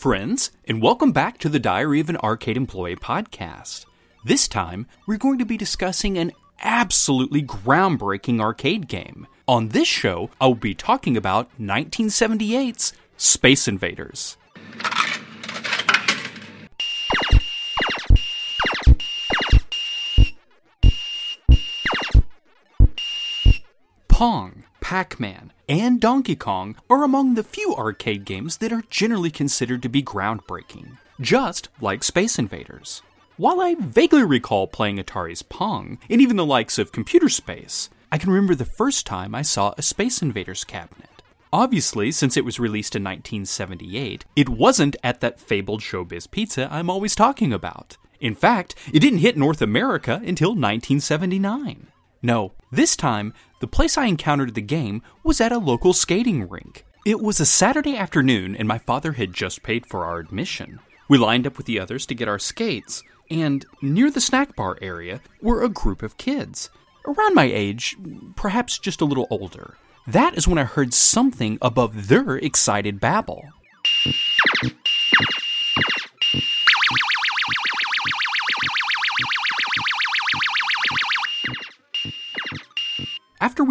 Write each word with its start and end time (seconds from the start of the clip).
friends, 0.00 0.50
and 0.66 0.80
welcome 0.80 1.12
back 1.12 1.36
to 1.36 1.46
the 1.46 1.58
Diary 1.58 2.00
of 2.00 2.08
an 2.08 2.16
Arcade 2.16 2.56
Employee 2.56 2.96
podcast. 2.96 3.84
This 4.24 4.48
time, 4.48 4.86
we're 5.06 5.18
going 5.18 5.38
to 5.38 5.44
be 5.44 5.58
discussing 5.58 6.16
an 6.16 6.32
absolutely 6.62 7.42
groundbreaking 7.42 8.40
arcade 8.40 8.88
game. 8.88 9.26
On 9.46 9.68
this 9.68 9.86
show, 9.86 10.30
I 10.40 10.46
will 10.46 10.54
be 10.54 10.74
talking 10.74 11.18
about 11.18 11.50
1978's 11.58 12.94
Space 13.18 13.68
Invaders. 13.68 14.38
Pong, 24.08 24.64
Pac 24.90 25.20
Man, 25.20 25.52
and 25.68 26.00
Donkey 26.00 26.34
Kong 26.34 26.74
are 26.90 27.04
among 27.04 27.36
the 27.36 27.44
few 27.44 27.76
arcade 27.76 28.24
games 28.24 28.56
that 28.56 28.72
are 28.72 28.82
generally 28.90 29.30
considered 29.30 29.84
to 29.84 29.88
be 29.88 30.02
groundbreaking, 30.02 30.98
just 31.20 31.68
like 31.80 32.02
Space 32.02 32.40
Invaders. 32.40 33.00
While 33.36 33.60
I 33.60 33.76
vaguely 33.78 34.24
recall 34.24 34.66
playing 34.66 34.98
Atari's 34.98 35.42
Pong, 35.42 36.00
and 36.10 36.20
even 36.20 36.34
the 36.34 36.44
likes 36.44 36.76
of 36.76 36.90
Computer 36.90 37.28
Space, 37.28 37.88
I 38.10 38.18
can 38.18 38.30
remember 38.30 38.56
the 38.56 38.64
first 38.64 39.06
time 39.06 39.32
I 39.32 39.42
saw 39.42 39.74
a 39.78 39.82
Space 39.82 40.22
Invaders 40.22 40.64
cabinet. 40.64 41.22
Obviously, 41.52 42.10
since 42.10 42.36
it 42.36 42.44
was 42.44 42.58
released 42.58 42.96
in 42.96 43.04
1978, 43.04 44.24
it 44.34 44.48
wasn't 44.48 44.96
at 45.04 45.20
that 45.20 45.38
fabled 45.38 45.82
Showbiz 45.82 46.28
Pizza 46.28 46.66
I'm 46.68 46.90
always 46.90 47.14
talking 47.14 47.52
about. 47.52 47.96
In 48.18 48.34
fact, 48.34 48.74
it 48.92 48.98
didn't 48.98 49.20
hit 49.20 49.36
North 49.36 49.62
America 49.62 50.14
until 50.14 50.50
1979. 50.50 51.86
No, 52.22 52.52
this 52.70 52.96
time, 52.96 53.32
the 53.60 53.66
place 53.66 53.96
I 53.96 54.06
encountered 54.06 54.54
the 54.54 54.62
game 54.62 55.02
was 55.22 55.40
at 55.40 55.52
a 55.52 55.58
local 55.58 55.92
skating 55.92 56.48
rink. 56.48 56.84
It 57.06 57.20
was 57.20 57.40
a 57.40 57.46
Saturday 57.46 57.96
afternoon, 57.96 58.56
and 58.56 58.66
my 58.66 58.78
father 58.78 59.12
had 59.12 59.32
just 59.32 59.62
paid 59.62 59.86
for 59.86 60.04
our 60.04 60.18
admission. 60.18 60.80
We 61.08 61.18
lined 61.18 61.46
up 61.46 61.56
with 61.56 61.66
the 61.66 61.78
others 61.78 62.06
to 62.06 62.14
get 62.14 62.28
our 62.28 62.38
skates, 62.38 63.02
and 63.30 63.64
near 63.80 64.10
the 64.10 64.20
snack 64.20 64.56
bar 64.56 64.78
area 64.82 65.20
were 65.40 65.62
a 65.62 65.68
group 65.68 66.02
of 66.02 66.16
kids. 66.16 66.70
Around 67.06 67.34
my 67.34 67.44
age, 67.44 67.96
perhaps 68.34 68.78
just 68.78 69.00
a 69.00 69.06
little 69.06 69.26
older. 69.30 69.76
That 70.06 70.36
is 70.36 70.48
when 70.48 70.58
I 70.58 70.64
heard 70.64 70.92
something 70.94 71.58
above 71.62 72.08
their 72.08 72.36
excited 72.36 72.98
babble. 72.98 73.44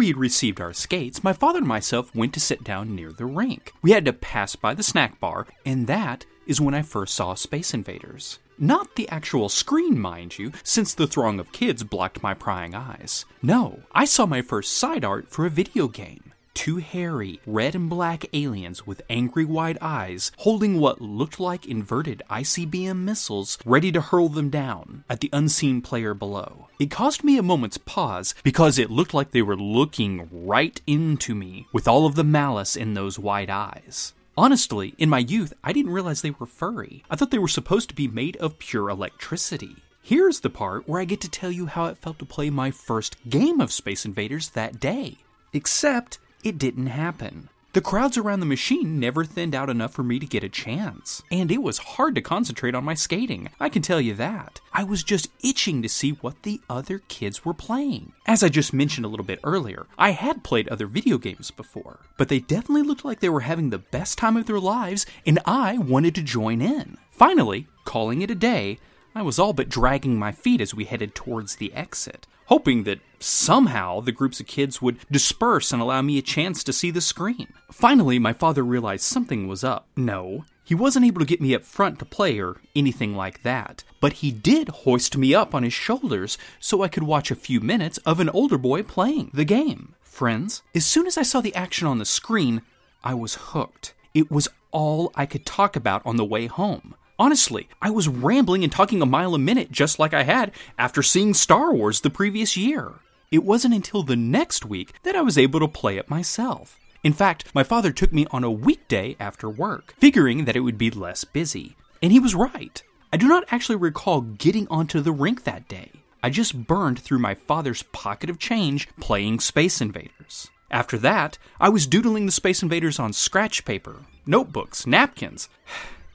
We 0.00 0.06
had 0.06 0.16
received 0.16 0.62
our 0.62 0.72
skates, 0.72 1.22
my 1.22 1.34
father 1.34 1.58
and 1.58 1.68
myself 1.68 2.14
went 2.14 2.32
to 2.32 2.40
sit 2.40 2.64
down 2.64 2.94
near 2.94 3.12
the 3.12 3.26
rink. 3.26 3.74
We 3.82 3.90
had 3.90 4.06
to 4.06 4.14
pass 4.14 4.56
by 4.56 4.72
the 4.72 4.82
snack 4.82 5.20
bar, 5.20 5.46
and 5.66 5.86
that 5.88 6.24
is 6.46 6.58
when 6.58 6.72
I 6.72 6.80
first 6.80 7.14
saw 7.14 7.34
Space 7.34 7.74
Invaders. 7.74 8.38
Not 8.58 8.96
the 8.96 9.06
actual 9.10 9.50
screen, 9.50 9.98
mind 9.98 10.38
you, 10.38 10.52
since 10.62 10.94
the 10.94 11.06
throng 11.06 11.38
of 11.38 11.52
kids 11.52 11.82
blocked 11.82 12.22
my 12.22 12.32
prying 12.32 12.74
eyes. 12.74 13.26
No, 13.42 13.80
I 13.92 14.06
saw 14.06 14.24
my 14.24 14.40
first 14.40 14.72
side 14.72 15.04
art 15.04 15.30
for 15.30 15.44
a 15.44 15.50
video 15.50 15.86
game. 15.86 16.29
Two 16.54 16.76
hairy, 16.76 17.40
red 17.46 17.74
and 17.74 17.88
black 17.88 18.26
aliens 18.32 18.86
with 18.86 19.02
angry 19.08 19.44
wide 19.44 19.78
eyes 19.80 20.30
holding 20.38 20.78
what 20.78 21.00
looked 21.00 21.40
like 21.40 21.66
inverted 21.66 22.22
ICBM 22.28 22.98
missiles 22.98 23.58
ready 23.64 23.90
to 23.92 24.00
hurl 24.00 24.28
them 24.28 24.50
down 24.50 25.04
at 25.08 25.20
the 25.20 25.30
unseen 25.32 25.80
player 25.80 26.12
below. 26.12 26.68
It 26.78 26.90
caused 26.90 27.24
me 27.24 27.38
a 27.38 27.42
moment's 27.42 27.78
pause 27.78 28.34
because 28.42 28.78
it 28.78 28.90
looked 28.90 29.14
like 29.14 29.30
they 29.30 29.42
were 29.42 29.56
looking 29.56 30.28
right 30.30 30.80
into 30.86 31.34
me 31.34 31.66
with 31.72 31.88
all 31.88 32.06
of 32.06 32.14
the 32.14 32.24
malice 32.24 32.76
in 32.76 32.94
those 32.94 33.18
wide 33.18 33.50
eyes. 33.50 34.12
Honestly, 34.36 34.94
in 34.98 35.08
my 35.08 35.18
youth, 35.18 35.52
I 35.62 35.72
didn't 35.72 35.92
realize 35.92 36.22
they 36.22 36.30
were 36.30 36.46
furry. 36.46 37.04
I 37.10 37.16
thought 37.16 37.30
they 37.30 37.38
were 37.38 37.48
supposed 37.48 37.88
to 37.90 37.94
be 37.94 38.08
made 38.08 38.36
of 38.36 38.58
pure 38.58 38.88
electricity. 38.88 39.76
Here's 40.02 40.40
the 40.40 40.50
part 40.50 40.88
where 40.88 41.00
I 41.00 41.04
get 41.04 41.20
to 41.20 41.28
tell 41.28 41.52
you 41.52 41.66
how 41.66 41.86
it 41.86 41.98
felt 41.98 42.18
to 42.20 42.24
play 42.24 42.48
my 42.48 42.70
first 42.70 43.16
game 43.28 43.60
of 43.60 43.70
Space 43.70 44.04
Invaders 44.04 44.50
that 44.50 44.80
day. 44.80 45.18
Except, 45.52 46.18
it 46.44 46.58
didn't 46.58 46.86
happen. 46.86 47.48
The 47.72 47.80
crowds 47.80 48.18
around 48.18 48.40
the 48.40 48.46
machine 48.46 48.98
never 48.98 49.24
thinned 49.24 49.54
out 49.54 49.70
enough 49.70 49.92
for 49.92 50.02
me 50.02 50.18
to 50.18 50.26
get 50.26 50.42
a 50.42 50.48
chance. 50.48 51.22
And 51.30 51.52
it 51.52 51.62
was 51.62 51.78
hard 51.78 52.16
to 52.16 52.20
concentrate 52.20 52.74
on 52.74 52.82
my 52.82 52.94
skating, 52.94 53.48
I 53.60 53.68
can 53.68 53.80
tell 53.80 54.00
you 54.00 54.12
that. 54.14 54.60
I 54.72 54.82
was 54.82 55.04
just 55.04 55.30
itching 55.44 55.80
to 55.82 55.88
see 55.88 56.10
what 56.10 56.42
the 56.42 56.60
other 56.68 56.98
kids 57.06 57.44
were 57.44 57.54
playing. 57.54 58.12
As 58.26 58.42
I 58.42 58.48
just 58.48 58.72
mentioned 58.72 59.06
a 59.06 59.08
little 59.08 59.24
bit 59.24 59.38
earlier, 59.44 59.86
I 59.96 60.10
had 60.10 60.42
played 60.42 60.68
other 60.68 60.88
video 60.88 61.16
games 61.16 61.52
before, 61.52 62.00
but 62.16 62.28
they 62.28 62.40
definitely 62.40 62.82
looked 62.82 63.04
like 63.04 63.20
they 63.20 63.28
were 63.28 63.40
having 63.40 63.70
the 63.70 63.78
best 63.78 64.18
time 64.18 64.36
of 64.36 64.46
their 64.46 64.58
lives, 64.58 65.06
and 65.24 65.38
I 65.44 65.78
wanted 65.78 66.16
to 66.16 66.22
join 66.22 66.60
in. 66.60 66.96
Finally, 67.12 67.68
calling 67.84 68.20
it 68.20 68.32
a 68.32 68.34
day, 68.34 68.80
I 69.14 69.22
was 69.22 69.38
all 69.38 69.52
but 69.52 69.68
dragging 69.68 70.18
my 70.18 70.32
feet 70.32 70.60
as 70.60 70.74
we 70.74 70.86
headed 70.86 71.14
towards 71.14 71.56
the 71.56 71.72
exit, 71.72 72.26
hoping 72.46 72.82
that 72.82 72.98
somehow 73.20 74.00
the 74.00 74.12
groups 74.12 74.40
of 74.40 74.46
kids 74.46 74.82
would 74.82 74.98
disperse 75.10 75.72
and 75.72 75.80
allow 75.80 76.02
me 76.02 76.18
a 76.18 76.22
chance 76.22 76.64
to 76.64 76.72
see 76.72 76.90
the 76.90 77.00
screen. 77.00 77.52
Finally, 77.70 78.18
my 78.18 78.32
father 78.32 78.62
realized 78.62 79.04
something 79.04 79.46
was 79.46 79.62
up. 79.62 79.86
No, 79.96 80.44
he 80.64 80.74
wasn't 80.74 81.04
able 81.04 81.18
to 81.18 81.26
get 81.26 81.40
me 81.40 81.54
up 81.54 81.64
front 81.64 81.98
to 81.98 82.04
play 82.04 82.38
or 82.38 82.60
anything 82.76 83.16
like 83.16 83.42
that, 83.42 83.82
but 84.00 84.14
he 84.14 84.30
did 84.30 84.68
hoist 84.68 85.16
me 85.16 85.34
up 85.34 85.54
on 85.54 85.64
his 85.64 85.72
shoulders 85.72 86.38
so 86.58 86.82
I 86.82 86.88
could 86.88 87.02
watch 87.02 87.30
a 87.30 87.34
few 87.34 87.60
minutes 87.60 87.98
of 87.98 88.20
an 88.20 88.30
older 88.30 88.56
boy 88.56 88.82
playing 88.82 89.30
the 89.34 89.44
game. 89.44 89.94
Friends, 90.00 90.62
as 90.74 90.86
soon 90.86 91.06
as 91.06 91.18
I 91.18 91.22
saw 91.22 91.40
the 91.40 91.54
action 91.54 91.86
on 91.86 91.98
the 91.98 92.04
screen, 92.04 92.62
I 93.02 93.14
was 93.14 93.34
hooked. 93.34 93.94
It 94.14 94.30
was 94.30 94.48
all 94.70 95.10
I 95.14 95.26
could 95.26 95.44
talk 95.44 95.76
about 95.76 96.02
on 96.04 96.16
the 96.16 96.24
way 96.24 96.46
home. 96.46 96.94
Honestly, 97.18 97.68
I 97.82 97.90
was 97.90 98.08
rambling 98.08 98.62
and 98.62 98.72
talking 98.72 99.02
a 99.02 99.06
mile 99.06 99.34
a 99.34 99.38
minute 99.38 99.70
just 99.70 99.98
like 99.98 100.14
I 100.14 100.22
had 100.22 100.52
after 100.78 101.02
seeing 101.02 101.34
Star 101.34 101.74
Wars 101.74 102.00
the 102.00 102.10
previous 102.10 102.56
year. 102.56 102.94
It 103.30 103.44
wasn't 103.44 103.74
until 103.74 104.02
the 104.02 104.16
next 104.16 104.66
week 104.66 104.92
that 105.04 105.14
I 105.14 105.22
was 105.22 105.38
able 105.38 105.60
to 105.60 105.68
play 105.68 105.98
it 105.98 106.10
myself. 106.10 106.80
In 107.04 107.12
fact, 107.12 107.44
my 107.54 107.62
father 107.62 107.92
took 107.92 108.12
me 108.12 108.26
on 108.32 108.42
a 108.42 108.50
weekday 108.50 109.14
after 109.20 109.48
work, 109.48 109.94
figuring 109.98 110.46
that 110.46 110.56
it 110.56 110.60
would 110.60 110.76
be 110.76 110.90
less 110.90 111.22
busy. 111.22 111.76
And 112.02 112.10
he 112.10 112.18
was 112.18 112.34
right. 112.34 112.82
I 113.12 113.16
do 113.16 113.28
not 113.28 113.44
actually 113.52 113.76
recall 113.76 114.22
getting 114.22 114.66
onto 114.66 115.00
the 115.00 115.12
rink 115.12 115.44
that 115.44 115.68
day. 115.68 115.92
I 116.24 116.30
just 116.30 116.66
burned 116.66 116.98
through 116.98 117.20
my 117.20 117.34
father's 117.34 117.84
pocket 117.84 118.30
of 118.30 118.40
change 118.40 118.88
playing 118.98 119.38
Space 119.38 119.80
Invaders. 119.80 120.50
After 120.68 120.98
that, 120.98 121.38
I 121.60 121.68
was 121.68 121.86
doodling 121.86 122.26
the 122.26 122.32
Space 122.32 122.64
Invaders 122.64 122.98
on 122.98 123.12
scratch 123.12 123.64
paper, 123.64 124.06
notebooks, 124.26 124.88
napkins. 124.88 125.48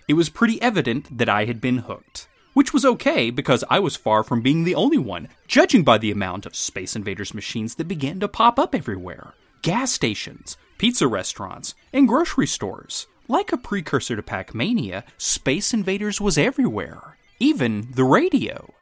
It 0.08 0.14
was 0.14 0.30
pretty 0.30 0.62
evident 0.62 1.18
that 1.18 1.30
I 1.30 1.46
had 1.46 1.60
been 1.60 1.80
hooked. 1.80 2.28
Which 2.56 2.72
was 2.72 2.86
okay 2.86 3.32
because 3.32 3.66
I 3.70 3.80
was 3.80 3.98
far 3.98 4.24
from 4.24 4.40
being 4.40 4.64
the 4.64 4.76
only 4.76 4.98
one, 4.98 5.28
judging 5.46 5.84
by 5.84 5.98
the 5.98 6.10
amount 6.10 6.46
of 6.46 6.56
Space 6.56 6.96
Invaders 6.96 7.34
machines 7.34 7.76
that 7.76 7.90
began 7.90 8.22
to 8.22 8.30
pop 8.30 8.58
up 8.58 8.74
everywhere. 8.74 9.34
Gas 9.62 9.92
stations, 9.92 10.56
pizza 10.78 11.06
restaurants, 11.06 11.76
and 11.92 12.08
grocery 12.08 12.48
stores. 12.48 13.08
Like 13.28 13.52
a 13.52 13.58
precursor 13.58 14.16
to 14.16 14.24
Pac 14.24 14.56
Mania, 14.56 15.04
Space 15.18 15.74
Invaders 15.74 16.22
was 16.22 16.38
everywhere. 16.38 17.18
Even 17.42 17.90
the 17.92 18.06
radio. 18.06 18.74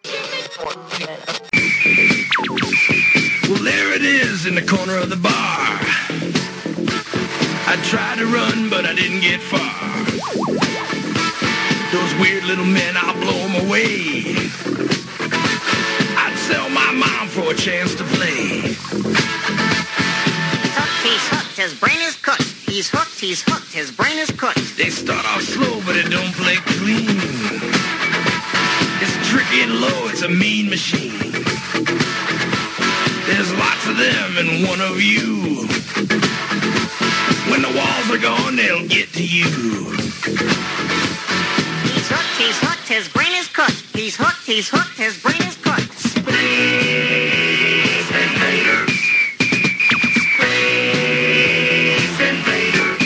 Well, 3.49 3.63
there 3.63 3.95
it 3.95 4.03
is 4.03 4.45
in 4.45 4.53
the 4.53 4.61
corner 4.61 4.97
of 4.97 5.09
the 5.09 5.15
bar. 5.15 5.79
I 7.65 7.75
tried 7.85 8.19
to 8.19 8.27
run, 8.27 8.69
but 8.69 8.85
I 8.85 8.93
didn't 8.93 9.21
get 9.21 9.41
far. 9.41 10.72
Those 11.93 12.15
weird 12.15 12.43
little 12.45 12.65
men, 12.65 12.97
I'll 12.97 13.13
blow 13.13 13.37
them 13.45 13.67
away. 13.67 14.33
I'd 16.17 16.35
sell 16.49 16.67
my 16.69 16.91
mom 16.91 17.27
for 17.27 17.51
a 17.51 17.55
chance 17.55 17.93
to 17.93 18.03
play. 18.03 18.73
He's 18.73 18.81
hooked, 20.73 21.05
he's 21.05 21.27
hooked, 21.29 21.55
his 21.55 21.79
brain 21.79 22.01
is 22.01 22.15
cooked. 22.15 22.49
He's 22.65 22.89
hooked, 22.89 23.19
he's 23.19 23.43
hooked, 23.43 23.71
his 23.71 23.91
brain 23.91 24.17
is 24.17 24.31
cooked. 24.31 24.75
They 24.75 24.89
start 24.89 25.23
off 25.23 25.43
slow, 25.43 25.81
but 25.85 25.95
it 25.95 26.09
don't 26.09 26.33
play 26.33 26.55
clean. 26.81 27.05
It's 28.97 29.29
tricky 29.29 29.61
and 29.61 29.79
low, 29.79 30.09
it's 30.09 30.23
a 30.23 30.29
mean 30.29 30.71
machine. 30.71 31.13
There's 33.29 33.53
lots 33.53 33.85
of 33.85 33.97
them 33.97 34.37
and 34.41 34.67
one 34.67 34.81
of 34.81 34.99
you. 34.99 35.67
When 37.51 37.61
the 37.61 37.69
walls 37.77 38.09
are 38.09 38.17
gone, 38.17 38.55
they'll 38.55 38.87
get 38.87 39.13
to 39.13 39.23
you 39.23 39.93
cut. 43.53 43.71
He's 43.94 44.15
hooked, 44.17 44.45
he's 44.45 44.69
hooked, 44.69 44.97
his 44.97 45.21
brain 45.21 45.41
is 45.44 45.55
cut. 45.57 45.79
Space 45.79 46.23
Invaders. 48.23 48.91
Space 50.33 52.19
Invaders. 52.19 53.01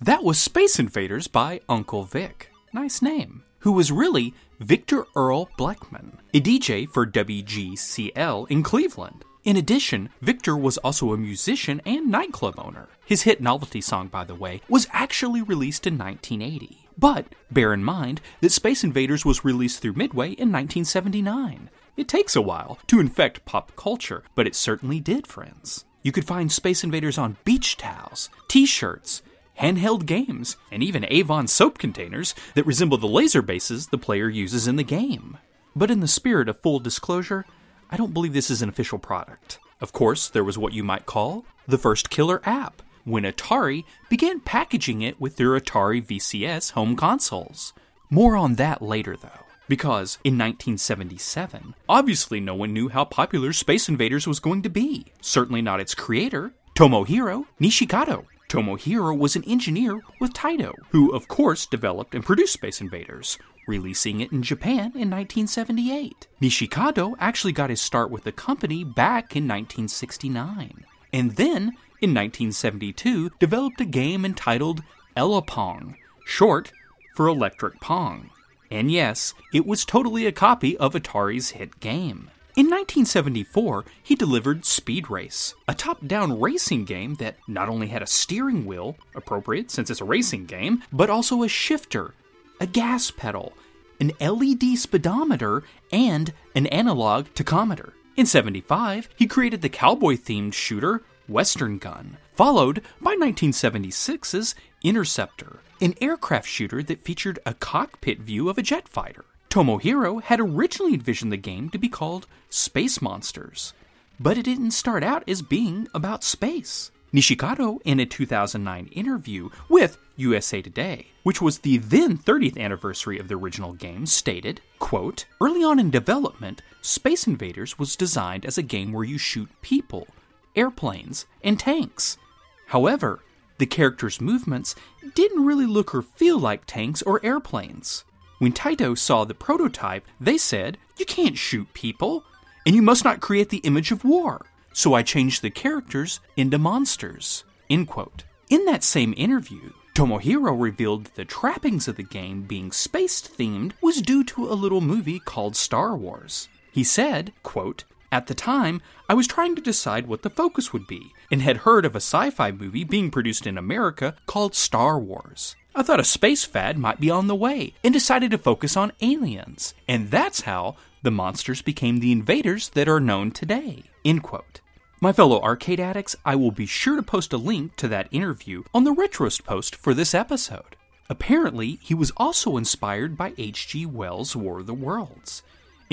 That 0.00 0.22
was 0.22 0.38
Space 0.38 0.78
Invaders 0.78 1.26
by 1.26 1.60
Uncle 1.68 2.04
Vic. 2.04 2.50
Nice 2.72 3.00
name. 3.02 3.42
Who 3.60 3.72
was 3.72 3.90
really 3.90 4.34
Victor 4.60 5.06
Earl 5.16 5.48
Blackman, 5.56 6.18
a 6.34 6.40
DJ 6.40 6.88
for 6.88 7.06
WGCL 7.06 8.50
in 8.50 8.62
Cleveland. 8.62 9.24
In 9.44 9.56
addition, 9.56 10.10
Victor 10.20 10.56
was 10.56 10.78
also 10.78 11.12
a 11.12 11.16
musician 11.16 11.80
and 11.84 12.08
nightclub 12.10 12.54
owner. 12.58 12.88
His 13.04 13.22
hit 13.22 13.40
novelty 13.40 13.80
song, 13.80 14.08
by 14.08 14.24
the 14.24 14.34
way, 14.36 14.60
was 14.68 14.86
actually 14.92 15.42
released 15.42 15.86
in 15.86 15.98
1980. 15.98 16.81
But 16.98 17.26
bear 17.50 17.72
in 17.72 17.84
mind 17.84 18.20
that 18.40 18.52
Space 18.52 18.84
Invaders 18.84 19.24
was 19.24 19.44
released 19.44 19.80
through 19.80 19.94
Midway 19.94 20.28
in 20.28 20.52
1979. 20.52 21.70
It 21.96 22.08
takes 22.08 22.36
a 22.36 22.42
while 22.42 22.78
to 22.86 23.00
infect 23.00 23.44
pop 23.44 23.74
culture, 23.76 24.24
but 24.34 24.46
it 24.46 24.54
certainly 24.54 25.00
did, 25.00 25.26
friends. 25.26 25.84
You 26.02 26.12
could 26.12 26.26
find 26.26 26.50
Space 26.50 26.82
Invaders 26.82 27.18
on 27.18 27.36
beach 27.44 27.76
towels, 27.76 28.28
t 28.48 28.66
shirts, 28.66 29.22
handheld 29.60 30.06
games, 30.06 30.56
and 30.70 30.82
even 30.82 31.06
Avon 31.08 31.46
soap 31.46 31.78
containers 31.78 32.34
that 32.54 32.66
resemble 32.66 32.98
the 32.98 33.06
laser 33.06 33.42
bases 33.42 33.88
the 33.88 33.98
player 33.98 34.28
uses 34.28 34.66
in 34.66 34.76
the 34.76 34.82
game. 34.82 35.38
But 35.76 35.90
in 35.90 36.00
the 36.00 36.08
spirit 36.08 36.48
of 36.48 36.60
full 36.60 36.80
disclosure, 36.80 37.46
I 37.90 37.96
don't 37.96 38.14
believe 38.14 38.32
this 38.32 38.50
is 38.50 38.62
an 38.62 38.68
official 38.68 38.98
product. 38.98 39.58
Of 39.80 39.92
course, 39.92 40.28
there 40.28 40.44
was 40.44 40.58
what 40.58 40.72
you 40.72 40.84
might 40.84 41.06
call 41.06 41.44
the 41.66 41.78
first 41.78 42.10
killer 42.10 42.40
app, 42.44 42.82
when 43.04 43.24
Atari 43.24 43.84
began 44.08 44.40
packaging 44.40 45.02
it 45.02 45.20
with 45.20 45.36
their 45.36 45.58
Atari 45.58 46.04
VCS 46.04 46.72
home 46.72 46.96
consoles. 46.96 47.72
More 48.10 48.36
on 48.36 48.56
that 48.56 48.82
later, 48.82 49.16
though. 49.16 49.46
Because 49.68 50.18
in 50.24 50.34
1977, 50.34 51.74
obviously 51.88 52.40
no 52.40 52.54
one 52.54 52.72
knew 52.72 52.88
how 52.88 53.04
popular 53.04 53.52
Space 53.52 53.88
Invaders 53.88 54.26
was 54.26 54.40
going 54.40 54.62
to 54.62 54.68
be. 54.68 55.06
Certainly 55.20 55.62
not 55.62 55.80
its 55.80 55.94
creator, 55.94 56.52
Tomohiro 56.74 57.46
Nishikado. 57.60 58.26
Tomohiro 58.48 59.16
was 59.16 59.34
an 59.34 59.44
engineer 59.44 60.02
with 60.20 60.34
Taito, 60.34 60.74
who 60.90 61.10
of 61.14 61.26
course 61.26 61.64
developed 61.64 62.14
and 62.14 62.22
produced 62.22 62.52
Space 62.52 62.82
Invaders, 62.82 63.38
releasing 63.66 64.20
it 64.20 64.30
in 64.30 64.42
Japan 64.42 64.92
in 64.94 65.08
1978. 65.08 66.26
Nishikado 66.42 67.14
actually 67.18 67.52
got 67.52 67.70
his 67.70 67.80
start 67.80 68.10
with 68.10 68.24
the 68.24 68.32
company 68.32 68.84
back 68.84 69.34
in 69.34 69.44
1969, 69.44 70.84
and 71.14 71.36
then 71.36 71.72
in 72.02 72.10
1972 72.10 73.30
developed 73.38 73.80
a 73.80 73.84
game 73.84 74.24
entitled 74.24 74.82
Elepong, 75.16 75.94
short 76.26 76.72
for 77.14 77.28
Electric 77.28 77.80
Pong. 77.80 78.30
And 78.72 78.90
yes, 78.90 79.34
it 79.52 79.66
was 79.66 79.84
totally 79.84 80.26
a 80.26 80.32
copy 80.32 80.76
of 80.78 80.94
Atari's 80.94 81.50
hit 81.50 81.78
game. 81.78 82.30
In 82.56 82.66
1974, 82.66 83.84
he 84.02 84.14
delivered 84.14 84.64
Speed 84.64 85.08
Race, 85.10 85.54
a 85.68 85.74
top 85.74 86.06
down 86.06 86.40
racing 86.40 86.86
game 86.86 87.14
that 87.14 87.36
not 87.46 87.68
only 87.68 87.86
had 87.86 88.02
a 88.02 88.06
steering 88.06 88.66
wheel, 88.66 88.96
appropriate 89.14 89.70
since 89.70 89.88
it's 89.88 90.00
a 90.00 90.04
racing 90.04 90.46
game, 90.46 90.82
but 90.92 91.08
also 91.08 91.42
a 91.42 91.48
shifter, 91.48 92.14
a 92.60 92.66
gas 92.66 93.10
pedal, 93.10 93.52
an 94.00 94.12
LED 94.20 94.76
speedometer, 94.76 95.62
and 95.92 96.32
an 96.54 96.66
analog 96.66 97.26
tachometer. 97.34 97.92
In 98.16 98.26
75, 98.26 99.08
he 99.16 99.26
created 99.26 99.62
the 99.62 99.68
cowboy 99.68 100.16
themed 100.16 100.52
shooter 100.52 101.02
Western 101.32 101.78
Gun, 101.78 102.18
followed 102.34 102.82
by 103.00 103.16
1976's 103.16 104.54
Interceptor, 104.82 105.60
an 105.80 105.94
aircraft 106.00 106.46
shooter 106.46 106.82
that 106.82 107.02
featured 107.02 107.38
a 107.46 107.54
cockpit 107.54 108.20
view 108.20 108.48
of 108.48 108.58
a 108.58 108.62
jet 108.62 108.88
fighter. 108.88 109.24
Tomohiro 109.48 110.22
had 110.22 110.40
originally 110.40 110.94
envisioned 110.94 111.32
the 111.32 111.36
game 111.36 111.68
to 111.70 111.78
be 111.78 111.88
called 111.88 112.26
Space 112.50 113.02
Monsters, 113.02 113.72
but 114.20 114.38
it 114.38 114.44
didn't 114.44 114.70
start 114.70 115.02
out 115.02 115.24
as 115.28 115.42
being 115.42 115.88
about 115.94 116.22
space. 116.24 116.90
Nishikado, 117.12 117.78
in 117.84 118.00
a 118.00 118.06
2009 118.06 118.86
interview 118.86 119.50
with 119.68 119.98
USA 120.16 120.62
Today, 120.62 121.08
which 121.22 121.42
was 121.42 121.58
the 121.58 121.76
then 121.76 122.16
30th 122.16 122.58
anniversary 122.58 123.18
of 123.18 123.28
the 123.28 123.36
original 123.36 123.74
game, 123.74 124.06
stated, 124.06 124.62
quote, 124.78 125.26
Early 125.38 125.62
on 125.62 125.78
in 125.78 125.90
development, 125.90 126.62
Space 126.80 127.26
Invaders 127.26 127.78
was 127.78 127.96
designed 127.96 128.46
as 128.46 128.56
a 128.56 128.62
game 128.62 128.92
where 128.92 129.04
you 129.04 129.18
shoot 129.18 129.50
people, 129.60 130.08
airplanes, 130.56 131.26
and 131.42 131.58
tanks. 131.58 132.18
However, 132.66 133.22
the 133.58 133.66
characters' 133.66 134.20
movements 134.20 134.74
didn't 135.14 135.44
really 135.44 135.66
look 135.66 135.94
or 135.94 136.02
feel 136.02 136.38
like 136.38 136.66
tanks 136.66 137.02
or 137.02 137.24
airplanes. 137.24 138.04
When 138.38 138.52
Taito 138.52 138.98
saw 138.98 139.24
the 139.24 139.34
prototype, 139.34 140.04
they 140.20 140.36
said, 140.36 140.78
You 140.96 141.06
can't 141.06 141.38
shoot 141.38 141.72
people, 141.74 142.24
and 142.66 142.74
you 142.74 142.82
must 142.82 143.04
not 143.04 143.20
create 143.20 143.50
the 143.50 143.58
image 143.58 143.92
of 143.92 144.04
war. 144.04 144.46
So 144.72 144.94
I 144.94 145.02
changed 145.02 145.42
the 145.42 145.50
characters 145.50 146.20
into 146.36 146.58
monsters. 146.58 147.44
End 147.68 147.88
quote. 147.88 148.24
In 148.48 148.64
that 148.64 148.82
same 148.82 149.14
interview, 149.16 149.72
Tomohiro 149.94 150.58
revealed 150.58 151.04
that 151.04 151.14
the 151.14 151.24
trappings 151.24 151.86
of 151.86 151.96
the 151.96 152.02
game 152.02 152.42
being 152.42 152.72
space 152.72 153.20
themed 153.20 153.72
was 153.82 154.02
due 154.02 154.24
to 154.24 154.48
a 154.48 154.54
little 154.54 154.80
movie 154.80 155.18
called 155.18 155.54
Star 155.54 155.96
Wars. 155.96 156.48
He 156.72 156.82
said, 156.82 157.32
quote, 157.42 157.84
at 158.12 158.26
the 158.26 158.34
time, 158.34 158.82
I 159.08 159.14
was 159.14 159.26
trying 159.26 159.56
to 159.56 159.62
decide 159.62 160.06
what 160.06 160.22
the 160.22 160.30
focus 160.30 160.72
would 160.72 160.86
be, 160.86 161.12
and 161.30 161.42
had 161.42 161.58
heard 161.58 161.84
of 161.84 161.96
a 161.96 162.00
sci 162.00 162.30
fi 162.30 162.52
movie 162.52 162.84
being 162.84 163.10
produced 163.10 163.46
in 163.46 163.58
America 163.58 164.14
called 164.26 164.54
Star 164.54 164.98
Wars. 164.98 165.56
I 165.74 165.82
thought 165.82 165.98
a 165.98 166.04
space 166.04 166.44
fad 166.44 166.76
might 166.76 167.00
be 167.00 167.10
on 167.10 167.26
the 167.26 167.34
way, 167.34 167.72
and 167.82 167.94
decided 167.94 168.30
to 168.32 168.38
focus 168.38 168.76
on 168.76 168.92
aliens. 169.00 169.72
And 169.88 170.10
that's 170.10 170.42
how 170.42 170.76
the 171.02 171.10
monsters 171.10 171.62
became 171.62 171.98
the 171.98 172.12
invaders 172.12 172.68
that 172.70 172.88
are 172.88 173.00
known 173.00 173.30
today. 173.30 173.84
End 174.04 174.22
quote. 174.22 174.60
My 175.00 175.12
fellow 175.12 175.40
arcade 175.40 175.80
addicts, 175.80 176.14
I 176.24 176.36
will 176.36 176.52
be 176.52 176.66
sure 176.66 176.96
to 176.96 177.02
post 177.02 177.32
a 177.32 177.38
link 177.38 177.74
to 177.76 177.88
that 177.88 178.08
interview 178.12 178.62
on 178.74 178.84
the 178.84 178.94
Retroist 178.94 179.42
post 179.44 179.74
for 179.74 179.94
this 179.94 180.14
episode. 180.14 180.76
Apparently, 181.08 181.78
he 181.82 181.94
was 181.94 182.12
also 182.16 182.56
inspired 182.56 183.16
by 183.16 183.32
H.G. 183.36 183.86
Wells' 183.86 184.36
War 184.36 184.60
of 184.60 184.66
the 184.66 184.74
Worlds. 184.74 185.42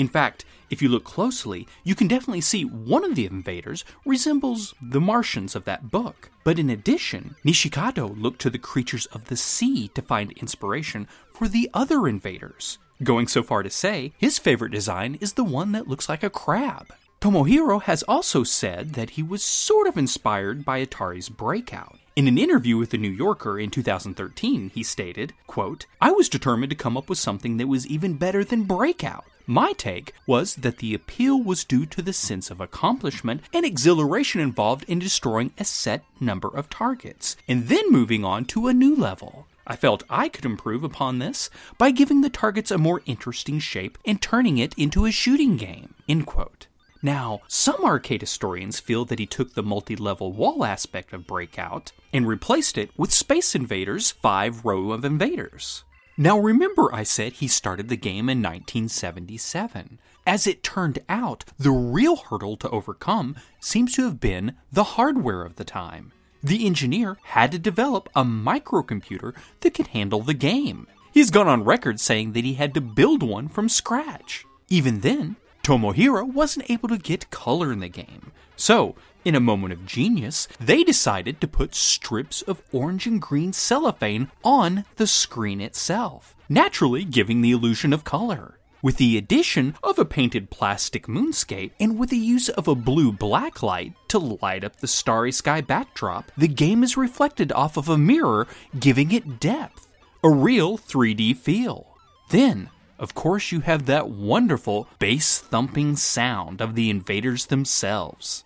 In 0.00 0.08
fact, 0.08 0.46
if 0.70 0.80
you 0.80 0.88
look 0.88 1.04
closely, 1.04 1.68
you 1.84 1.94
can 1.94 2.08
definitely 2.08 2.40
see 2.40 2.64
one 2.64 3.04
of 3.04 3.16
the 3.16 3.26
invaders 3.26 3.84
resembles 4.06 4.74
the 4.80 4.98
Martians 4.98 5.54
of 5.54 5.66
that 5.66 5.90
book. 5.90 6.30
But 6.42 6.58
in 6.58 6.70
addition, 6.70 7.36
Nishikado 7.44 8.18
looked 8.18 8.40
to 8.40 8.48
the 8.48 8.58
creatures 8.58 9.04
of 9.12 9.26
the 9.26 9.36
sea 9.36 9.88
to 9.88 10.00
find 10.00 10.32
inspiration 10.32 11.06
for 11.34 11.48
the 11.48 11.68
other 11.74 12.08
invaders, 12.08 12.78
going 13.02 13.28
so 13.28 13.42
far 13.42 13.62
to 13.62 13.68
say 13.68 14.14
his 14.16 14.38
favorite 14.38 14.72
design 14.72 15.18
is 15.20 15.34
the 15.34 15.44
one 15.44 15.72
that 15.72 15.86
looks 15.86 16.08
like 16.08 16.22
a 16.22 16.30
crab. 16.30 16.94
Tomohiro 17.20 17.82
has 17.82 18.02
also 18.04 18.42
said 18.42 18.94
that 18.94 19.10
he 19.10 19.22
was 19.22 19.44
sort 19.44 19.86
of 19.86 19.98
inspired 19.98 20.64
by 20.64 20.82
Atari's 20.82 21.28
Breakout. 21.28 21.98
In 22.16 22.26
an 22.26 22.38
interview 22.38 22.78
with 22.78 22.88
The 22.88 22.96
New 22.96 23.10
Yorker 23.10 23.58
in 23.58 23.68
2013, 23.68 24.70
he 24.74 24.82
stated, 24.82 25.34
quote, 25.46 25.84
I 26.00 26.12
was 26.12 26.30
determined 26.30 26.70
to 26.70 26.76
come 26.76 26.96
up 26.96 27.10
with 27.10 27.18
something 27.18 27.58
that 27.58 27.68
was 27.68 27.86
even 27.86 28.14
better 28.14 28.42
than 28.44 28.62
Breakout. 28.62 29.26
My 29.50 29.72
take 29.72 30.14
was 30.28 30.54
that 30.54 30.78
the 30.78 30.94
appeal 30.94 31.42
was 31.42 31.64
due 31.64 31.84
to 31.84 32.02
the 32.02 32.12
sense 32.12 32.52
of 32.52 32.60
accomplishment 32.60 33.40
and 33.52 33.66
exhilaration 33.66 34.40
involved 34.40 34.84
in 34.84 35.00
destroying 35.00 35.52
a 35.58 35.64
set 35.64 36.04
number 36.20 36.46
of 36.46 36.70
targets, 36.70 37.36
and 37.48 37.66
then 37.66 37.90
moving 37.90 38.24
on 38.24 38.44
to 38.44 38.68
a 38.68 38.72
new 38.72 38.94
level. 38.94 39.48
I 39.66 39.74
felt 39.74 40.04
I 40.08 40.28
could 40.28 40.44
improve 40.44 40.84
upon 40.84 41.18
this 41.18 41.50
by 41.78 41.90
giving 41.90 42.20
the 42.20 42.30
targets 42.30 42.70
a 42.70 42.78
more 42.78 43.02
interesting 43.06 43.58
shape 43.58 43.98
and 44.04 44.22
turning 44.22 44.56
it 44.56 44.72
into 44.76 45.04
a 45.04 45.10
shooting 45.10 45.56
game. 45.56 45.94
End 46.08 46.26
quote. 46.26 46.68
Now, 47.02 47.40
some 47.48 47.84
arcade 47.84 48.20
historians 48.20 48.78
feel 48.78 49.04
that 49.06 49.18
he 49.18 49.26
took 49.26 49.54
the 49.54 49.64
multi 49.64 49.96
level 49.96 50.30
wall 50.32 50.64
aspect 50.64 51.12
of 51.12 51.26
Breakout 51.26 51.90
and 52.12 52.24
replaced 52.24 52.78
it 52.78 52.92
with 52.96 53.12
Space 53.12 53.56
Invaders 53.56 54.12
5 54.12 54.64
Row 54.64 54.92
of 54.92 55.04
Invaders. 55.04 55.82
Now, 56.20 56.38
remember, 56.38 56.94
I 56.94 57.02
said 57.02 57.32
he 57.32 57.48
started 57.48 57.88
the 57.88 57.96
game 57.96 58.28
in 58.28 58.42
1977. 58.42 59.98
As 60.26 60.46
it 60.46 60.62
turned 60.62 60.98
out, 61.08 61.46
the 61.58 61.70
real 61.70 62.16
hurdle 62.16 62.58
to 62.58 62.68
overcome 62.68 63.36
seems 63.58 63.94
to 63.94 64.04
have 64.04 64.20
been 64.20 64.54
the 64.70 64.84
hardware 64.84 65.40
of 65.40 65.56
the 65.56 65.64
time. 65.64 66.12
The 66.42 66.66
engineer 66.66 67.16
had 67.22 67.50
to 67.52 67.58
develop 67.58 68.10
a 68.14 68.22
microcomputer 68.22 69.34
that 69.60 69.72
could 69.72 69.86
handle 69.86 70.20
the 70.20 70.34
game. 70.34 70.88
He's 71.10 71.30
gone 71.30 71.48
on 71.48 71.64
record 71.64 71.98
saying 72.00 72.32
that 72.32 72.44
he 72.44 72.52
had 72.52 72.74
to 72.74 72.82
build 72.82 73.22
one 73.22 73.48
from 73.48 73.70
scratch. 73.70 74.44
Even 74.68 75.00
then, 75.00 75.36
Tomohiro 75.62 76.30
wasn't 76.30 76.70
able 76.70 76.90
to 76.90 76.98
get 76.98 77.30
color 77.30 77.72
in 77.72 77.80
the 77.80 77.88
game. 77.88 78.32
So, 78.56 78.94
in 79.24 79.34
a 79.34 79.40
moment 79.40 79.72
of 79.72 79.86
genius, 79.86 80.48
they 80.58 80.82
decided 80.84 81.40
to 81.40 81.48
put 81.48 81.74
strips 81.74 82.42
of 82.42 82.62
orange 82.72 83.06
and 83.06 83.20
green 83.20 83.52
cellophane 83.52 84.30
on 84.44 84.84
the 84.96 85.06
screen 85.06 85.60
itself, 85.60 86.34
naturally 86.48 87.04
giving 87.04 87.40
the 87.40 87.52
illusion 87.52 87.92
of 87.92 88.04
color. 88.04 88.58
With 88.82 88.96
the 88.96 89.18
addition 89.18 89.76
of 89.82 89.98
a 89.98 90.06
painted 90.06 90.48
plastic 90.48 91.06
moonscape 91.06 91.72
and 91.78 91.98
with 91.98 92.08
the 92.08 92.16
use 92.16 92.48
of 92.48 92.66
a 92.66 92.74
blue 92.74 93.12
black 93.12 93.62
light 93.62 93.92
to 94.08 94.18
light 94.18 94.64
up 94.64 94.76
the 94.76 94.86
starry 94.86 95.32
sky 95.32 95.60
backdrop, 95.60 96.32
the 96.36 96.48
game 96.48 96.82
is 96.82 96.96
reflected 96.96 97.52
off 97.52 97.76
of 97.76 97.90
a 97.90 97.98
mirror, 97.98 98.46
giving 98.78 99.12
it 99.12 99.38
depth, 99.38 99.86
a 100.24 100.30
real 100.30 100.78
3D 100.78 101.36
feel. 101.36 101.98
Then, 102.30 102.70
of 102.98 103.14
course, 103.14 103.52
you 103.52 103.60
have 103.60 103.84
that 103.86 104.08
wonderful 104.08 104.88
bass 104.98 105.38
thumping 105.38 105.96
sound 105.96 106.62
of 106.62 106.74
the 106.74 106.88
invaders 106.88 107.46
themselves. 107.46 108.44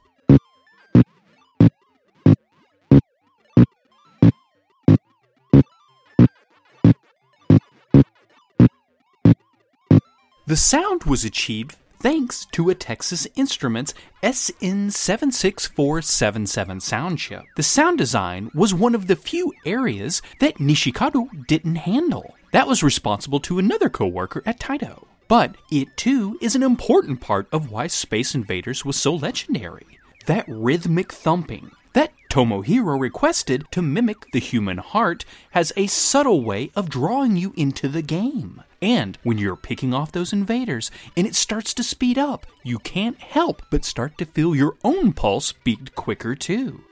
The 10.46 10.56
sound 10.56 11.04
was 11.04 11.24
achieved 11.24 11.76
thanks 12.00 12.44
to 12.52 12.68
a 12.68 12.74
Texas 12.74 13.26
Instruments 13.34 13.94
SN76477 14.22 16.82
sound 16.82 17.18
chip. 17.18 17.44
The 17.56 17.62
sound 17.62 17.96
design 17.96 18.50
was 18.54 18.74
one 18.74 18.94
of 18.94 19.06
the 19.06 19.16
few 19.16 19.54
areas 19.64 20.20
that 20.40 20.58
Nishikado 20.58 21.30
didn't 21.46 21.76
handle. 21.76 22.34
That 22.52 22.68
was 22.68 22.82
responsible 22.82 23.40
to 23.40 23.58
another 23.58 23.88
coworker 23.88 24.42
at 24.44 24.60
Taito. 24.60 25.06
But 25.28 25.56
it 25.72 25.96
too 25.96 26.36
is 26.42 26.54
an 26.54 26.62
important 26.62 27.22
part 27.22 27.48
of 27.50 27.70
why 27.70 27.86
Space 27.86 28.34
Invaders 28.34 28.84
was 28.84 28.96
so 28.96 29.14
legendary. 29.14 29.98
That 30.26 30.44
rhythmic 30.46 31.10
thumping 31.10 31.70
that 31.94 32.12
Tomohiro 32.28 32.98
requested 33.00 33.64
to 33.70 33.80
mimic 33.80 34.30
the 34.32 34.40
human 34.40 34.78
heart 34.78 35.24
has 35.52 35.72
a 35.76 35.86
subtle 35.86 36.42
way 36.44 36.70
of 36.76 36.90
drawing 36.90 37.36
you 37.36 37.52
into 37.56 37.88
the 37.88 38.02
game. 38.02 38.62
And 38.82 39.16
when 39.22 39.38
you're 39.38 39.56
picking 39.56 39.94
off 39.94 40.12
those 40.12 40.32
invaders 40.32 40.90
and 41.16 41.26
it 41.26 41.34
starts 41.34 41.72
to 41.74 41.82
speed 41.82 42.18
up, 42.18 42.46
you 42.62 42.78
can't 42.78 43.18
help 43.20 43.62
but 43.70 43.84
start 43.84 44.18
to 44.18 44.26
feel 44.26 44.54
your 44.54 44.76
own 44.84 45.12
pulse 45.12 45.52
beat 45.52 45.94
quicker 45.94 46.34
too. 46.34 46.82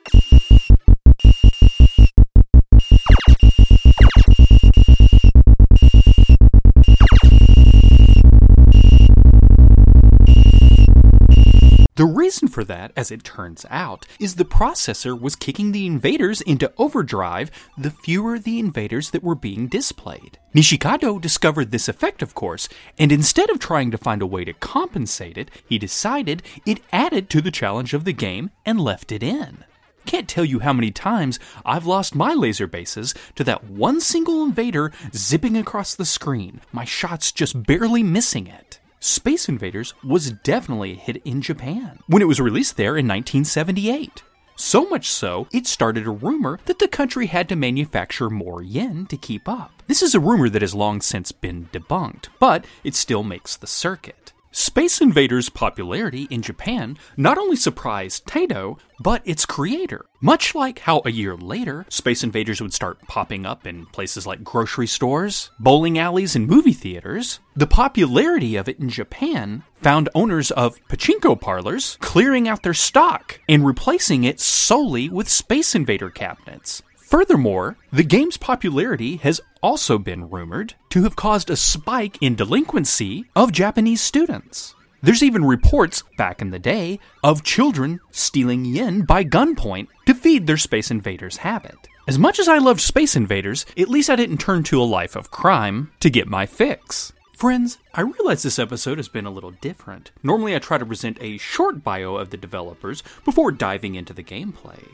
Reason 12.32 12.48
for 12.48 12.64
that, 12.64 12.92
as 12.96 13.10
it 13.10 13.24
turns 13.24 13.66
out, 13.68 14.06
is 14.18 14.36
the 14.36 14.44
processor 14.46 15.20
was 15.20 15.36
kicking 15.36 15.72
the 15.72 15.86
invaders 15.86 16.40
into 16.40 16.72
overdrive 16.78 17.50
the 17.76 17.90
fewer 17.90 18.38
the 18.38 18.58
invaders 18.58 19.10
that 19.10 19.22
were 19.22 19.34
being 19.34 19.68
displayed. 19.68 20.38
Nishikado 20.54 21.20
discovered 21.20 21.70
this 21.70 21.88
effect, 21.88 22.22
of 22.22 22.34
course, 22.34 22.70
and 22.98 23.12
instead 23.12 23.50
of 23.50 23.58
trying 23.58 23.90
to 23.90 23.98
find 23.98 24.22
a 24.22 24.26
way 24.26 24.46
to 24.46 24.54
compensate 24.54 25.36
it, 25.36 25.50
he 25.68 25.76
decided 25.76 26.42
it 26.64 26.80
added 26.90 27.28
to 27.28 27.42
the 27.42 27.50
challenge 27.50 27.92
of 27.92 28.06
the 28.06 28.14
game 28.14 28.50
and 28.64 28.80
left 28.80 29.12
it 29.12 29.22
in. 29.22 29.64
Can't 30.06 30.26
tell 30.26 30.46
you 30.46 30.60
how 30.60 30.72
many 30.72 30.90
times 30.90 31.38
I've 31.66 31.84
lost 31.84 32.14
my 32.14 32.32
laser 32.32 32.66
bases 32.66 33.12
to 33.34 33.44
that 33.44 33.64
one 33.64 34.00
single 34.00 34.42
invader 34.42 34.90
zipping 35.14 35.58
across 35.58 35.94
the 35.94 36.06
screen, 36.06 36.62
my 36.72 36.86
shots 36.86 37.30
just 37.30 37.62
barely 37.64 38.02
missing 38.02 38.46
it. 38.46 38.80
Space 39.04 39.48
Invaders 39.48 39.94
was 40.04 40.30
definitely 40.30 40.92
a 40.92 40.94
hit 40.94 41.16
in 41.24 41.42
Japan 41.42 41.98
when 42.06 42.22
it 42.22 42.28
was 42.28 42.40
released 42.40 42.76
there 42.76 42.96
in 42.96 43.08
1978. 43.08 44.22
So 44.54 44.88
much 44.88 45.10
so, 45.10 45.48
it 45.52 45.66
started 45.66 46.06
a 46.06 46.10
rumor 46.10 46.60
that 46.66 46.78
the 46.78 46.86
country 46.86 47.26
had 47.26 47.48
to 47.48 47.56
manufacture 47.56 48.30
more 48.30 48.62
yen 48.62 49.06
to 49.06 49.16
keep 49.16 49.48
up. 49.48 49.82
This 49.88 50.02
is 50.02 50.14
a 50.14 50.20
rumor 50.20 50.48
that 50.48 50.62
has 50.62 50.72
long 50.72 51.00
since 51.00 51.32
been 51.32 51.68
debunked, 51.72 52.28
but 52.38 52.64
it 52.84 52.94
still 52.94 53.24
makes 53.24 53.56
the 53.56 53.66
circuit. 53.66 54.31
Space 54.54 55.00
Invaders' 55.00 55.48
popularity 55.48 56.28
in 56.28 56.42
Japan 56.42 56.98
not 57.16 57.38
only 57.38 57.56
surprised 57.56 58.26
Taito, 58.26 58.78
but 59.00 59.22
its 59.24 59.46
creator. 59.46 60.04
Much 60.20 60.54
like 60.54 60.80
how 60.80 61.00
a 61.06 61.10
year 61.10 61.34
later, 61.34 61.86
Space 61.88 62.22
Invaders 62.22 62.60
would 62.60 62.74
start 62.74 63.00
popping 63.08 63.46
up 63.46 63.66
in 63.66 63.86
places 63.86 64.26
like 64.26 64.44
grocery 64.44 64.86
stores, 64.86 65.50
bowling 65.58 65.98
alleys, 65.98 66.36
and 66.36 66.46
movie 66.46 66.74
theaters, 66.74 67.40
the 67.56 67.66
popularity 67.66 68.56
of 68.56 68.68
it 68.68 68.78
in 68.78 68.90
Japan 68.90 69.62
found 69.80 70.10
owners 70.14 70.50
of 70.50 70.78
pachinko 70.86 71.40
parlors 71.40 71.96
clearing 72.02 72.46
out 72.46 72.62
their 72.62 72.74
stock 72.74 73.40
and 73.48 73.64
replacing 73.64 74.24
it 74.24 74.38
solely 74.38 75.08
with 75.08 75.30
Space 75.30 75.74
Invader 75.74 76.10
cabinets. 76.10 76.82
Furthermore, 76.96 77.76
the 77.90 78.04
game's 78.04 78.36
popularity 78.36 79.16
has 79.16 79.40
also 79.62 79.98
been 79.98 80.28
rumored 80.28 80.74
to 80.90 81.04
have 81.04 81.16
caused 81.16 81.50
a 81.50 81.56
spike 81.56 82.18
in 82.20 82.34
delinquency 82.34 83.24
of 83.36 83.52
Japanese 83.52 84.00
students. 84.00 84.74
There's 85.02 85.22
even 85.22 85.44
reports 85.44 86.04
back 86.16 86.40
in 86.40 86.50
the 86.50 86.58
day 86.58 87.00
of 87.24 87.42
children 87.42 88.00
stealing 88.10 88.64
yen 88.64 89.02
by 89.02 89.24
gunpoint 89.24 89.88
to 90.06 90.14
feed 90.14 90.46
their 90.46 90.56
Space 90.56 90.90
Invaders 90.90 91.38
habit. 91.38 91.76
As 92.06 92.18
much 92.18 92.38
as 92.38 92.48
I 92.48 92.58
loved 92.58 92.80
Space 92.80 93.16
Invaders, 93.16 93.66
at 93.76 93.88
least 93.88 94.10
I 94.10 94.16
didn't 94.16 94.38
turn 94.38 94.62
to 94.64 94.80
a 94.80 94.84
life 94.84 95.16
of 95.16 95.30
crime 95.30 95.90
to 96.00 96.10
get 96.10 96.28
my 96.28 96.46
fix. 96.46 97.12
Friends, 97.36 97.78
I 97.94 98.02
realize 98.02 98.44
this 98.44 98.60
episode 98.60 98.98
has 98.98 99.08
been 99.08 99.26
a 99.26 99.30
little 99.30 99.50
different. 99.60 100.12
Normally, 100.22 100.54
I 100.54 100.60
try 100.60 100.78
to 100.78 100.86
present 100.86 101.18
a 101.20 101.38
short 101.38 101.82
bio 101.82 102.14
of 102.14 102.30
the 102.30 102.36
developers 102.36 103.02
before 103.24 103.50
diving 103.50 103.96
into 103.96 104.12
the 104.12 104.22
gameplay. 104.22 104.86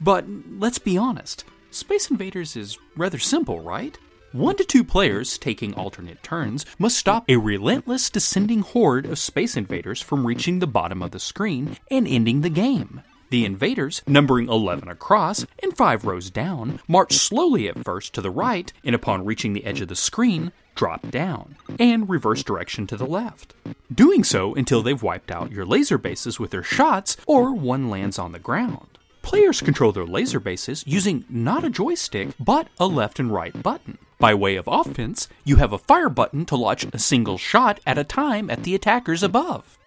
But 0.00 0.24
let's 0.58 0.78
be 0.78 0.96
honest, 0.96 1.44
Space 1.70 2.10
Invaders 2.10 2.56
is 2.56 2.78
rather 2.96 3.18
simple, 3.18 3.60
right? 3.60 3.98
One 4.32 4.56
to 4.58 4.64
two 4.64 4.84
players, 4.84 5.36
taking 5.38 5.74
alternate 5.74 6.22
turns, 6.22 6.64
must 6.78 6.96
stop 6.96 7.24
a 7.28 7.36
relentless 7.36 8.08
descending 8.08 8.60
horde 8.60 9.04
of 9.04 9.18
Space 9.18 9.56
Invaders 9.56 10.00
from 10.00 10.24
reaching 10.24 10.60
the 10.60 10.68
bottom 10.68 11.02
of 11.02 11.10
the 11.10 11.18
screen 11.18 11.78
and 11.90 12.06
ending 12.06 12.42
the 12.42 12.48
game. 12.48 13.02
The 13.30 13.44
invaders, 13.44 14.02
numbering 14.06 14.48
11 14.48 14.88
across 14.88 15.46
and 15.60 15.76
5 15.76 16.04
rows 16.04 16.30
down, 16.30 16.78
march 16.86 17.14
slowly 17.14 17.68
at 17.68 17.82
first 17.84 18.12
to 18.14 18.20
the 18.20 18.30
right 18.30 18.72
and 18.84 18.94
upon 18.94 19.24
reaching 19.24 19.52
the 19.52 19.64
edge 19.64 19.80
of 19.80 19.88
the 19.88 19.96
screen, 19.96 20.52
drop 20.76 21.10
down 21.10 21.56
and 21.80 22.08
reverse 22.08 22.44
direction 22.44 22.86
to 22.86 22.96
the 22.96 23.06
left. 23.06 23.52
Doing 23.92 24.22
so 24.22 24.54
until 24.54 24.80
they've 24.80 25.02
wiped 25.02 25.32
out 25.32 25.50
your 25.50 25.66
laser 25.66 25.98
bases 25.98 26.38
with 26.38 26.52
their 26.52 26.62
shots 26.62 27.16
or 27.26 27.52
one 27.52 27.90
lands 27.90 28.16
on 28.16 28.30
the 28.30 28.38
ground. 28.38 28.89
Players 29.22 29.60
control 29.60 29.92
their 29.92 30.06
laser 30.06 30.40
bases 30.40 30.84
using 30.86 31.24
not 31.28 31.64
a 31.64 31.70
joystick, 31.70 32.30
but 32.38 32.68
a 32.78 32.86
left 32.86 33.18
and 33.20 33.32
right 33.32 33.62
button. 33.62 33.98
By 34.18 34.34
way 34.34 34.56
of 34.56 34.68
offense, 34.68 35.28
you 35.44 35.56
have 35.56 35.72
a 35.72 35.78
fire 35.78 36.08
button 36.08 36.44
to 36.46 36.56
launch 36.56 36.84
a 36.84 36.98
single 36.98 37.38
shot 37.38 37.80
at 37.86 37.98
a 37.98 38.04
time 38.04 38.50
at 38.50 38.64
the 38.64 38.74
attackers 38.74 39.22
above, 39.22 39.78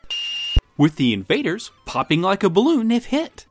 with 0.77 0.95
the 0.95 1.13
invaders 1.13 1.71
popping 1.85 2.21
like 2.21 2.43
a 2.43 2.49
balloon 2.49 2.91
if 2.91 3.05
hit. 3.05 3.45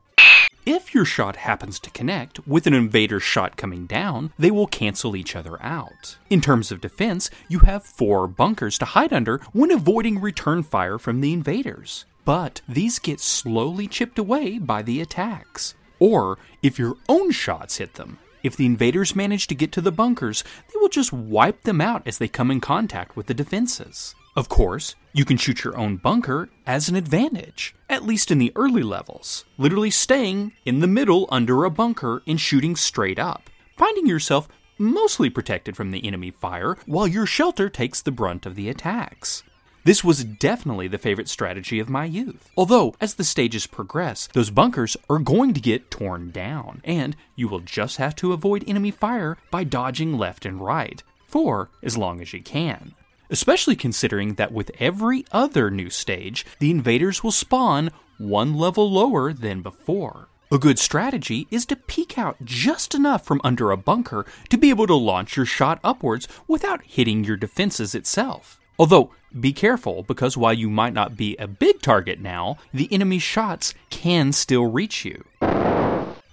If 0.65 0.93
your 0.93 1.05
shot 1.05 1.35
happens 1.35 1.79
to 1.79 1.89
connect 1.91 2.47
with 2.47 2.67
an 2.67 2.73
invader's 2.73 3.23
shot 3.23 3.57
coming 3.57 3.85
down, 3.85 4.31
they 4.39 4.51
will 4.51 4.67
cancel 4.67 5.15
each 5.15 5.35
other 5.35 5.61
out. 5.61 6.17
In 6.29 6.41
terms 6.41 6.71
of 6.71 6.81
defense, 6.81 7.29
you 7.49 7.59
have 7.59 7.83
four 7.83 8.27
bunkers 8.27 8.77
to 8.79 8.85
hide 8.85 9.11
under 9.11 9.39
when 9.51 9.71
avoiding 9.71 10.19
return 10.19 10.63
fire 10.63 10.97
from 10.97 11.21
the 11.21 11.33
invaders 11.33 12.05
but 12.25 12.61
these 12.67 12.99
get 12.99 13.19
slowly 13.19 13.87
chipped 13.87 14.17
away 14.17 14.57
by 14.57 14.81
the 14.81 15.01
attacks. 15.01 15.75
Or 15.99 16.37
if 16.61 16.79
your 16.79 16.95
own 17.09 17.31
shots 17.31 17.77
hit 17.77 17.95
them. 17.95 18.19
If 18.43 18.57
the 18.57 18.65
invaders 18.65 19.15
manage 19.15 19.47
to 19.47 19.55
get 19.55 19.71
to 19.73 19.81
the 19.81 19.91
bunkers, 19.91 20.43
they 20.67 20.79
will 20.79 20.89
just 20.89 21.13
wipe 21.13 21.63
them 21.63 21.79
out 21.79 22.05
as 22.05 22.17
they 22.17 22.27
come 22.27 22.51
in 22.51 22.59
contact 22.59 23.15
with 23.15 23.27
the 23.27 23.33
defenses. 23.33 24.15
Of 24.35 24.49
course, 24.49 24.95
you 25.13 25.25
can 25.25 25.37
shoot 25.37 25.63
your 25.63 25.77
own 25.77 25.97
bunker 25.97 26.49
as 26.65 26.89
an 26.89 26.95
advantage, 26.95 27.75
at 27.87 28.03
least 28.03 28.31
in 28.31 28.39
the 28.39 28.51
early 28.55 28.81
levels, 28.81 29.45
literally 29.59 29.91
staying 29.91 30.53
in 30.65 30.79
the 30.79 30.87
middle 30.87 31.27
under 31.29 31.63
a 31.63 31.69
bunker 31.69 32.23
and 32.25 32.41
shooting 32.41 32.75
straight 32.75 33.19
up, 33.19 33.51
finding 33.77 34.07
yourself 34.07 34.47
mostly 34.79 35.29
protected 35.29 35.77
from 35.77 35.91
the 35.91 36.03
enemy 36.03 36.31
fire 36.31 36.77
while 36.87 37.07
your 37.07 37.27
shelter 37.27 37.69
takes 37.69 38.01
the 38.01 38.11
brunt 38.11 38.47
of 38.47 38.55
the 38.55 38.69
attacks. 38.69 39.43
This 39.83 40.03
was 40.03 40.23
definitely 40.23 40.87
the 40.87 40.97
favorite 40.97 41.29
strategy 41.29 41.77
of 41.77 41.89
my 41.89 42.05
youth. 42.05 42.49
Although, 42.57 42.95
as 42.99 43.13
the 43.13 43.23
stages 43.23 43.67
progress, 43.67 44.29
those 44.33 44.49
bunkers 44.49 44.97
are 45.11 45.19
going 45.19 45.53
to 45.53 45.61
get 45.61 45.91
torn 45.91 46.31
down, 46.31 46.81
and 46.83 47.15
you 47.35 47.47
will 47.47 47.59
just 47.59 47.97
have 47.97 48.15
to 48.15 48.33
avoid 48.33 48.63
enemy 48.65 48.89
fire 48.89 49.37
by 49.51 49.63
dodging 49.63 50.17
left 50.17 50.43
and 50.45 50.59
right, 50.59 51.03
for 51.27 51.69
as 51.83 51.97
long 51.97 52.19
as 52.19 52.33
you 52.33 52.41
can. 52.41 52.95
Especially 53.33 53.75
considering 53.75 54.35
that 54.35 54.51
with 54.51 54.69
every 54.77 55.25
other 55.31 55.71
new 55.71 55.89
stage, 55.89 56.45
the 56.59 56.69
invaders 56.69 57.23
will 57.23 57.31
spawn 57.31 57.89
one 58.19 58.53
level 58.53 58.91
lower 58.91 59.33
than 59.33 59.63
before. 59.63 60.27
A 60.51 60.59
good 60.59 60.77
strategy 60.77 61.47
is 61.49 61.65
to 61.65 61.75
peek 61.75 62.15
out 62.15 62.37
just 62.45 62.93
enough 62.93 63.25
from 63.25 63.41
under 63.43 63.71
a 63.71 63.75
bunker 63.75 64.27
to 64.49 64.57
be 64.57 64.69
able 64.69 64.85
to 64.85 64.93
launch 64.93 65.35
your 65.35 65.47
shot 65.47 65.79
upwards 65.83 66.27
without 66.47 66.83
hitting 66.83 67.23
your 67.23 67.35
defenses 67.35 67.95
itself. 67.95 68.59
Although, 68.77 69.09
be 69.39 69.51
careful 69.51 70.03
because 70.03 70.37
while 70.37 70.53
you 70.53 70.69
might 70.69 70.93
not 70.93 71.17
be 71.17 71.35
a 71.37 71.47
big 71.47 71.81
target 71.81 72.19
now, 72.19 72.57
the 72.71 72.87
enemy 72.91 73.17
shots 73.17 73.73
can 73.89 74.31
still 74.31 74.67
reach 74.67 75.05
you. 75.05 75.23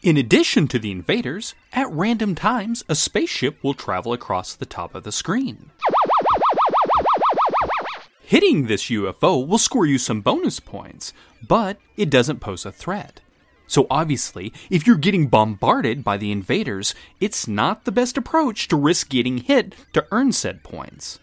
In 0.03 0.19
addition 0.19 0.69
to 0.69 0.79
the 0.79 0.91
invaders, 0.91 1.55
at 1.73 1.91
random 1.91 2.35
times 2.35 2.85
a 2.91 2.95
spaceship 2.95 3.63
will 3.63 3.75
travel 3.75 4.13
across 4.13 4.55
the 4.55 4.67
top 4.67 4.95
of 4.95 5.05
the 5.05 5.13
screen. 5.13 5.71
Hitting 8.31 8.69
this 8.69 8.85
UFO 8.85 9.45
will 9.45 9.59
score 9.59 9.87
you 9.87 9.99
some 9.99 10.21
bonus 10.21 10.61
points, 10.61 11.13
but 11.43 11.79
it 11.97 12.11
doesn't 12.11 12.39
pose 12.39 12.65
a 12.65 12.71
threat. 12.71 13.21
So 13.67 13.89
obviously, 13.91 14.53
if 14.71 14.87
you're 14.87 14.95
getting 14.95 15.27
bombarded 15.27 16.05
by 16.05 16.17
the 16.17 16.31
invaders, 16.31 16.95
it's 17.19 17.49
not 17.49 17.85
the 17.85 17.91
best 17.91 18.17
approach 18.17 18.69
to 18.69 18.77
risk 18.77 19.09
getting 19.09 19.39
hit 19.39 19.75
to 19.95 20.07
earn 20.13 20.31
said 20.31 20.63
points 20.63 21.19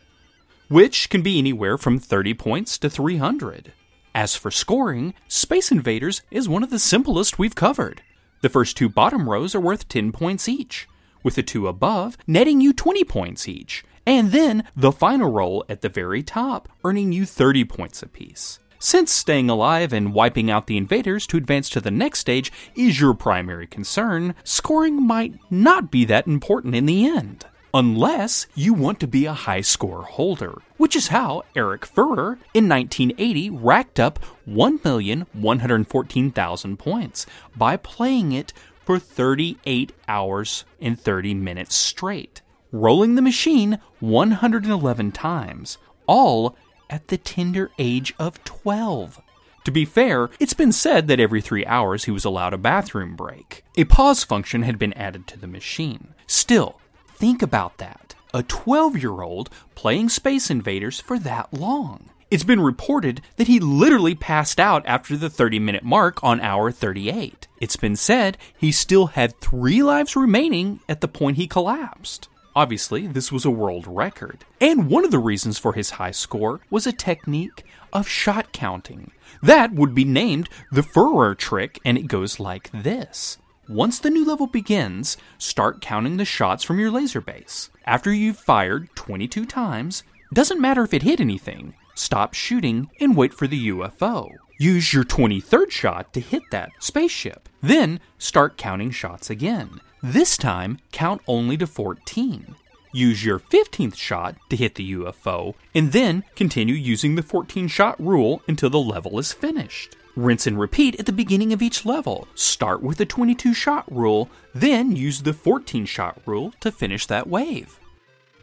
which 0.68 1.10
can 1.10 1.22
be 1.22 1.38
anywhere 1.38 1.78
from 1.78 1.98
30 1.98 2.34
points 2.34 2.78
to 2.78 2.90
300. 2.90 3.72
As 4.14 4.36
for 4.36 4.52
scoring, 4.52 5.14
Space 5.30 5.72
Invaders 5.72 6.24
is 6.30 6.50
one 6.50 6.62
of 6.62 6.72
the 6.72 6.78
simplest 6.78 7.40
we've 7.40 7.56
covered. 7.56 8.02
The 8.42 8.50
first 8.50 8.76
two 8.76 8.90
bottom 8.90 9.30
rows 9.30 9.56
are 9.56 9.62
worth 9.62 9.88
10 9.88 10.12
points 10.12 10.50
each, 10.50 10.86
with 11.24 11.36
the 11.36 11.42
two 11.42 11.70
above 11.70 12.18
netting 12.28 12.60
you 12.60 12.74
20 12.74 13.06
points 13.06 13.48
each, 13.48 13.86
and 14.08 14.32
then 14.32 14.64
the 14.76 14.92
final 14.92 15.30
roll 15.30 15.64
at 15.68 15.82
the 15.82 15.90
very 15.90 16.24
top, 16.24 16.68
earning 16.86 17.12
you 17.12 17.26
30 17.26 17.66
points 17.66 18.02
apiece. 18.02 18.58
Since 18.80 19.12
staying 19.12 19.50
alive 19.50 19.92
and 19.92 20.14
wiping 20.14 20.50
out 20.50 20.68
the 20.68 20.78
invaders 20.78 21.28
to 21.28 21.36
advance 21.36 21.68
to 21.72 21.82
the 21.82 21.92
next 21.92 22.20
stage 22.20 22.50
is 22.74 23.02
your 23.02 23.14
primary 23.14 23.68
concern, 23.68 24.34
scoring 24.46 25.06
might 25.06 25.34
not 25.52 25.92
be 25.92 26.06
that 26.06 26.26
important 26.26 26.74
in 26.74 26.86
the 26.86 27.06
end. 27.06 27.48
Unless 27.74 28.48
you 28.56 28.74
want 28.74 29.02
to 29.02 29.08
be 29.08 29.26
a 29.26 29.34
high 29.34 29.60
score 29.60 30.04
holder, 30.04 30.62
which 30.78 30.96
is 30.96 31.10
how 31.10 31.44
Eric 31.54 31.86
Furrer 31.86 32.40
in 32.54 32.70
1980 32.70 33.50
racked 33.50 34.00
up 34.00 34.20
1,114,000 34.48 36.80
points 36.80 37.26
by 37.58 37.76
playing 37.76 38.32
it 38.32 38.54
for 38.86 39.00
38 39.00 39.92
hours 40.08 40.64
and 40.80 40.98
30 40.98 41.34
minutes 41.34 41.76
straight, 41.76 42.42
rolling 42.72 43.16
the 43.16 43.22
machine 43.22 43.80
111 44.00 45.12
times, 45.12 45.78
all 46.06 46.56
at 46.90 47.08
the 47.08 47.18
tender 47.18 47.72
age 47.78 48.14
of 48.20 48.44
12. 48.44 49.22
To 49.66 49.72
be 49.72 49.84
fair, 49.84 50.30
it's 50.40 50.54
been 50.54 50.72
said 50.72 51.08
that 51.08 51.20
every 51.20 51.42
three 51.42 51.66
hours 51.66 52.06
he 52.06 52.12
was 52.12 52.24
allowed 52.24 52.54
a 52.54 52.58
bathroom 52.58 53.16
break. 53.18 53.66
A 53.76 53.84
pause 53.84 54.24
function 54.24 54.64
had 54.64 54.80
been 54.80 54.94
added 54.94 55.28
to 55.28 55.38
the 55.38 55.48
machine. 55.48 56.14
Still, 56.26 56.80
think 57.16 57.42
about 57.42 57.78
that. 57.78 58.16
A 58.34 58.44
12 58.44 58.98
year 58.98 59.22
old 59.22 59.50
playing 59.76 60.10
Space 60.10 60.50
Invaders 60.50 61.02
for 61.02 61.20
that 61.20 61.54
long. 61.54 62.12
It's 62.30 62.44
been 62.44 62.60
reported 62.60 63.22
that 63.38 63.48
he 63.48 63.60
literally 63.60 64.16
passed 64.16 64.60
out 64.60 64.84
after 64.86 65.16
the 65.16 65.30
30 65.30 65.60
minute 65.60 65.84
mark 65.84 66.24
on 66.24 66.42
hour 66.42 66.72
38. 66.72 67.48
It's 67.60 67.78
been 67.78 67.96
said 67.96 68.38
he 68.58 68.72
still 68.72 69.08
had 69.08 69.40
three 69.40 69.82
lives 69.82 70.16
remaining 70.16 70.82
at 70.90 71.02
the 71.02 71.08
point 71.08 71.38
he 71.38 71.48
collapsed. 71.48 72.30
Obviously, 72.58 73.06
this 73.06 73.32
was 73.32 73.46
a 73.46 73.52
world 73.52 73.86
record. 73.86 74.44
And 74.60 74.90
one 74.90 75.06
of 75.06 75.12
the 75.12 75.20
reasons 75.20 75.60
for 75.60 75.74
his 75.74 75.92
high 75.92 76.10
score 76.10 76.60
was 76.72 76.88
a 76.88 76.92
technique 76.92 77.64
of 77.94 78.08
shot 78.08 78.52
counting. 78.52 79.12
That 79.44 79.74
would 79.74 79.94
be 79.94 80.04
named 80.04 80.50
the 80.72 80.82
Furrer 80.82 81.36
trick, 81.36 81.80
and 81.86 82.00
it 82.00 82.08
goes 82.08 82.40
like 82.40 82.72
this. 82.74 83.38
Once 83.70 84.00
the 84.00 84.10
new 84.10 84.26
level 84.26 84.48
begins, 84.48 85.18
start 85.38 85.82
counting 85.82 86.18
the 86.18 86.26
shots 86.26 86.64
from 86.64 86.80
your 86.80 86.90
laser 86.90 87.22
base. 87.22 87.70
After 87.86 88.12
you've 88.12 88.40
fired 88.40 88.90
22 88.96 89.46
times, 89.46 90.02
doesn't 90.34 90.60
matter 90.60 90.82
if 90.82 90.96
it 90.96 91.04
hit 91.04 91.20
anything, 91.20 91.76
stop 91.94 92.34
shooting 92.34 92.90
and 93.00 93.16
wait 93.16 93.36
for 93.36 93.46
the 93.46 93.70
UFO. 93.70 94.32
Use 94.58 94.94
your 94.96 95.04
23rd 95.04 95.70
shot 95.70 96.12
to 96.14 96.20
hit 96.20 96.42
that 96.50 96.72
spaceship. 96.80 97.50
Then 97.62 98.00
start 98.18 98.58
counting 98.58 98.90
shots 98.90 99.30
again. 99.30 99.80
This 100.10 100.38
time, 100.38 100.80
count 100.94 101.22
only 101.28 101.58
to 101.58 101.68
14. 101.68 102.56
Use 102.94 103.26
your 103.26 103.40
15th 103.40 103.98
shot 103.98 104.38
to 104.50 104.56
hit 104.56 104.76
the 104.76 104.94
UFO, 104.94 105.54
and 105.76 105.92
then 105.92 106.24
continue 106.34 106.76
using 106.76 107.16
the 107.16 107.22
14 107.22 107.68
shot 107.68 108.00
rule 108.00 108.42
until 108.48 108.70
the 108.70 108.80
level 108.80 109.20
is 109.20 109.34
finished. 109.34 109.98
Rinse 110.16 110.48
and 110.48 110.58
repeat 110.58 110.98
at 110.98 111.08
the 111.08 111.12
beginning 111.12 111.52
of 111.52 111.62
each 111.62 111.86
level. 111.86 112.26
Start 112.36 112.82
with 112.82 113.00
the 113.00 113.06
22 113.06 113.54
shot 113.54 113.84
rule, 113.92 114.30
then 114.56 114.96
use 114.96 115.24
the 115.24 115.34
14 115.34 115.86
shot 115.86 116.22
rule 116.26 116.54
to 116.62 116.72
finish 116.72 117.06
that 117.08 117.28
wave. 117.28 117.78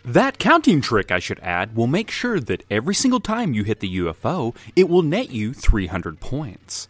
That 0.04 0.38
counting 0.38 0.82
trick, 0.82 1.10
I 1.10 1.18
should 1.18 1.40
add, 1.40 1.74
will 1.74 1.86
make 1.86 2.10
sure 2.10 2.40
that 2.40 2.64
every 2.70 2.94
single 2.94 3.20
time 3.20 3.54
you 3.54 3.64
hit 3.64 3.80
the 3.80 3.96
UFO, 4.00 4.54
it 4.76 4.90
will 4.90 5.00
net 5.00 5.30
you 5.30 5.54
300 5.54 6.20
points. 6.20 6.88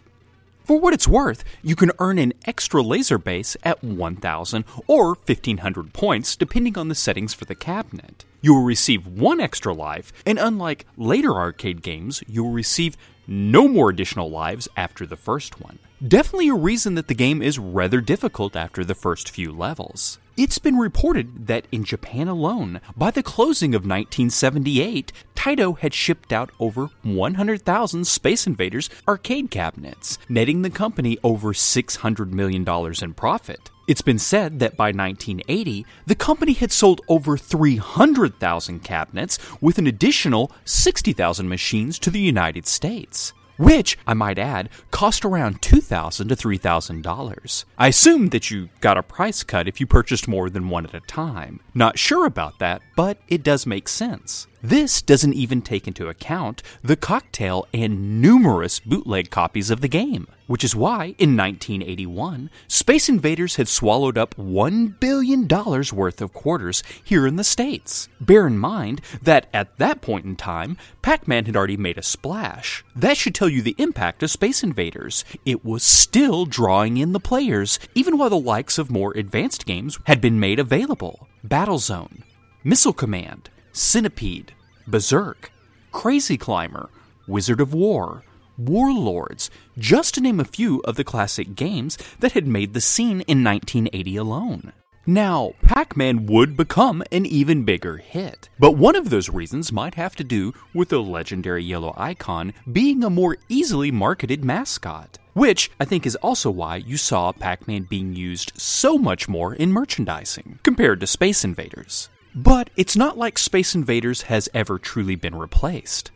For 0.65 0.81
what 0.81 0.95
it's 0.95 1.07
worth, 1.07 1.45
you 1.63 1.77
can 1.77 1.93
earn 1.99 2.19
an 2.19 2.33
extra 2.47 2.83
laser 2.83 3.19
base 3.19 3.55
at 3.65 3.85
1000 3.85 4.65
or 4.87 5.09
1500 5.09 5.93
points 5.93 6.37
depending 6.37 6.79
on 6.79 6.89
the 6.89 6.95
settings 6.95 7.35
for 7.35 7.45
the 7.45 7.55
cabinet. 7.55 8.25
You 8.41 8.55
will 8.55 8.63
receive 8.63 9.07
one 9.07 9.41
extra 9.41 9.75
life, 9.75 10.11
and 10.25 10.39
unlike 10.39 10.87
later 10.97 11.35
arcade 11.35 11.83
games, 11.83 12.23
you 12.27 12.45
will 12.45 12.53
receive 12.53 12.97
no 13.27 13.69
more 13.69 13.91
additional 13.91 14.31
lives 14.31 14.67
after 14.75 15.05
the 15.05 15.17
first 15.17 15.61
one. 15.61 15.79
Definitely 16.07 16.49
a 16.49 16.55
reason 16.55 16.95
that 16.95 17.09
the 17.09 17.15
game 17.15 17.43
is 17.43 17.59
rather 17.59 18.01
difficult 18.01 18.57
after 18.57 18.85
the 18.85 18.95
first 18.95 19.29
few 19.29 19.53
levels. 19.53 20.19
It's 20.37 20.59
been 20.59 20.77
reported 20.77 21.47
that 21.47 21.69
in 21.71 21.85
Japan 21.85 22.27
alone, 22.27 22.81
by 22.97 23.13
the 23.13 23.23
closing 23.23 23.73
of 23.73 23.83
1978, 23.83 25.13
Taito 25.37 25.79
had 25.79 25.95
shipped 25.95 26.33
out 26.33 26.51
over 26.59 26.89
100,000 27.05 28.05
Space 28.05 28.45
Invaders 28.45 28.91
arcade 29.07 29.53
cabinets, 29.53 30.19
netting 30.29 30.63
the 30.63 30.71
company 30.71 31.19
over 31.23 31.53
$600 31.53 32.33
million 32.33 32.69
in 33.01 33.15
profit. 33.15 33.71
It's 33.87 34.03
been 34.03 34.19
said 34.19 34.59
that 34.59 34.77
by 34.77 34.87
1980, 34.87 35.87
the 36.07 36.17
company 36.17 36.55
had 36.55 36.73
sold 36.73 37.01
over 37.09 37.39
300,000 37.39 38.83
cabinets 38.83 39.39
with 39.61 39.79
an 39.79 39.87
additional 39.87 40.51
60,000 40.65 41.49
machines 41.49 41.97
to 42.01 42.11
the 42.11 42.19
United 42.19 42.67
States 42.67 43.33
which, 43.57 43.99
I 44.07 44.15
might 44.15 44.39
add, 44.39 44.71
cost 44.91 45.25
around 45.25 45.63
$2,000 45.63 46.29
to 46.29 46.37
$3,000. 46.37 47.65
I 47.79 47.89
assume 47.89 48.29
that 48.31 48.51
you 48.51 48.69
got 48.81 48.99
a 48.99 49.03
price 49.03 49.43
cut 49.43 49.69
if 49.69 49.81
you 49.81 49.87
purchased 49.87 50.29
more 50.29 50.51
than 50.51 50.69
one 50.69 50.87
at 50.87 50.95
a 50.95 51.01
time. 51.01 51.61
Not 51.75 51.99
sure 51.99 52.27
about 52.27 52.59
that, 52.59 52.83
but 52.97 53.19
it 53.29 53.43
does 53.43 53.67
make 53.67 53.89
sense. 53.89 54.47
This 54.65 55.03
doesn't 55.03 55.35
even 55.35 55.61
take 55.61 55.87
into 55.87 56.09
account 56.09 56.63
the 56.83 56.97
cocktail 56.97 57.67
and 57.75 58.23
numerous 58.23 58.81
bootleg 58.81 59.29
copies 59.29 59.69
of 59.69 59.83
the 59.83 59.89
game, 59.89 60.27
which 60.47 60.65
is 60.65 60.75
why, 60.75 61.15
in 61.19 61.37
1981, 61.37 62.49
Space 62.67 63.11
Invaders 63.11 63.57
had 63.57 63.69
swallowed 63.69 64.17
up 64.17 64.35
$1 64.37 64.99
billion 64.99 65.47
worth 65.47 66.23
of 66.23 66.33
quarters 66.33 66.83
here 67.05 67.27
in 67.27 67.37
the 67.37 67.45
States. 67.45 68.09
Bear 68.23 68.47
in 68.47 68.57
mind 68.57 69.03
that 69.21 69.49
at 69.53 69.77
that 69.77 70.01
point 70.01 70.25
in 70.25 70.35
time, 70.35 70.79
Pac 71.03 71.29
Man 71.29 71.45
had 71.45 71.57
already 71.57 71.77
made 71.77 71.99
a 71.99 72.03
splash. 72.03 72.83
That 72.97 73.19
should 73.19 73.35
tell 73.35 73.51
you 73.51 73.61
the 73.61 73.77
impact 73.77 74.23
of 74.23 74.31
Space 74.31 74.63
Invaders. 74.63 75.27
It 75.45 75.63
was 75.63 75.83
still 75.83 76.47
drawing 76.47 76.97
in 76.97 77.13
the 77.13 77.21
players, 77.21 77.79
even 77.95 78.17
while 78.17 78.31
the 78.31 78.39
likes 78.39 78.79
of 78.79 78.91
more 78.91 79.13
advanced 79.15 79.67
games 79.67 79.99
had 80.05 80.23
been 80.23 80.41
made 80.41 80.59
available. 80.59 81.29
Battlezone, 81.47 82.23
Missile 82.65 82.95
Command, 82.95 83.51
Centipede, 83.75 84.55
Berserk, 84.87 85.51
Crazy 85.91 86.39
Climber, 86.39 86.91
Wizard 87.27 87.61
of 87.61 87.75
Wor, 87.75 88.23
Warlords, 88.57 89.51
just 89.77 90.15
to 90.15 90.21
name 90.21 90.39
a 90.39 90.45
few 90.45 90.81
of 90.85 90.95
the 90.95 91.03
classic 91.03 91.57
games 91.57 91.99
that 92.21 92.33
had 92.33 92.47
made 92.47 92.73
the 92.73 92.81
scene 92.81 93.23
in 93.23 93.43
1980 93.43 94.17
alone. 94.17 94.73
Now, 95.07 95.55
Pac 95.63 95.97
Man 95.97 96.27
would 96.27 96.57
become 96.57 97.03
an 97.11 97.27
even 97.27 97.65
bigger 97.65 97.97
hit, 97.97 98.49
but 98.61 98.77
one 98.77 98.95
of 98.95 99.11
those 99.11 99.29
reasons 99.29 99.73
might 99.73 99.97
have 99.97 100.15
to 100.17 100.25
do 100.25 100.55
with 100.73 100.91
the 100.91 101.03
legendary 101.03 101.65
yellow 101.65 101.95
icon 101.97 102.55
being 102.71 103.03
a 103.03 103.11
more 103.11 103.39
easily 103.49 103.91
marketed 103.91 104.45
mascot. 104.45 105.19
Which 105.33 105.69
I 105.81 105.85
think 105.85 106.07
is 106.07 106.15
also 106.17 106.49
why 106.49 106.77
you 106.77 106.97
saw 106.97 107.33
Pac 107.33 107.67
Man 107.67 107.83
being 107.83 108.15
used 108.15 108.53
so 108.55 108.97
much 108.97 109.29
more 109.29 109.53
in 109.53 109.73
merchandising 109.73 110.61
compared 110.63 111.01
to 111.01 111.09
Space 111.09 111.45
Invaders. 111.45 112.09
But 112.35 112.71
it's 112.77 112.97
not 112.97 113.17
like 113.17 113.39
Space 113.39 113.75
Invaders 113.75 114.23
has 114.23 114.49
ever 114.53 114.79
truly 114.79 115.15
been 115.15 115.37
replaced. 115.37 116.11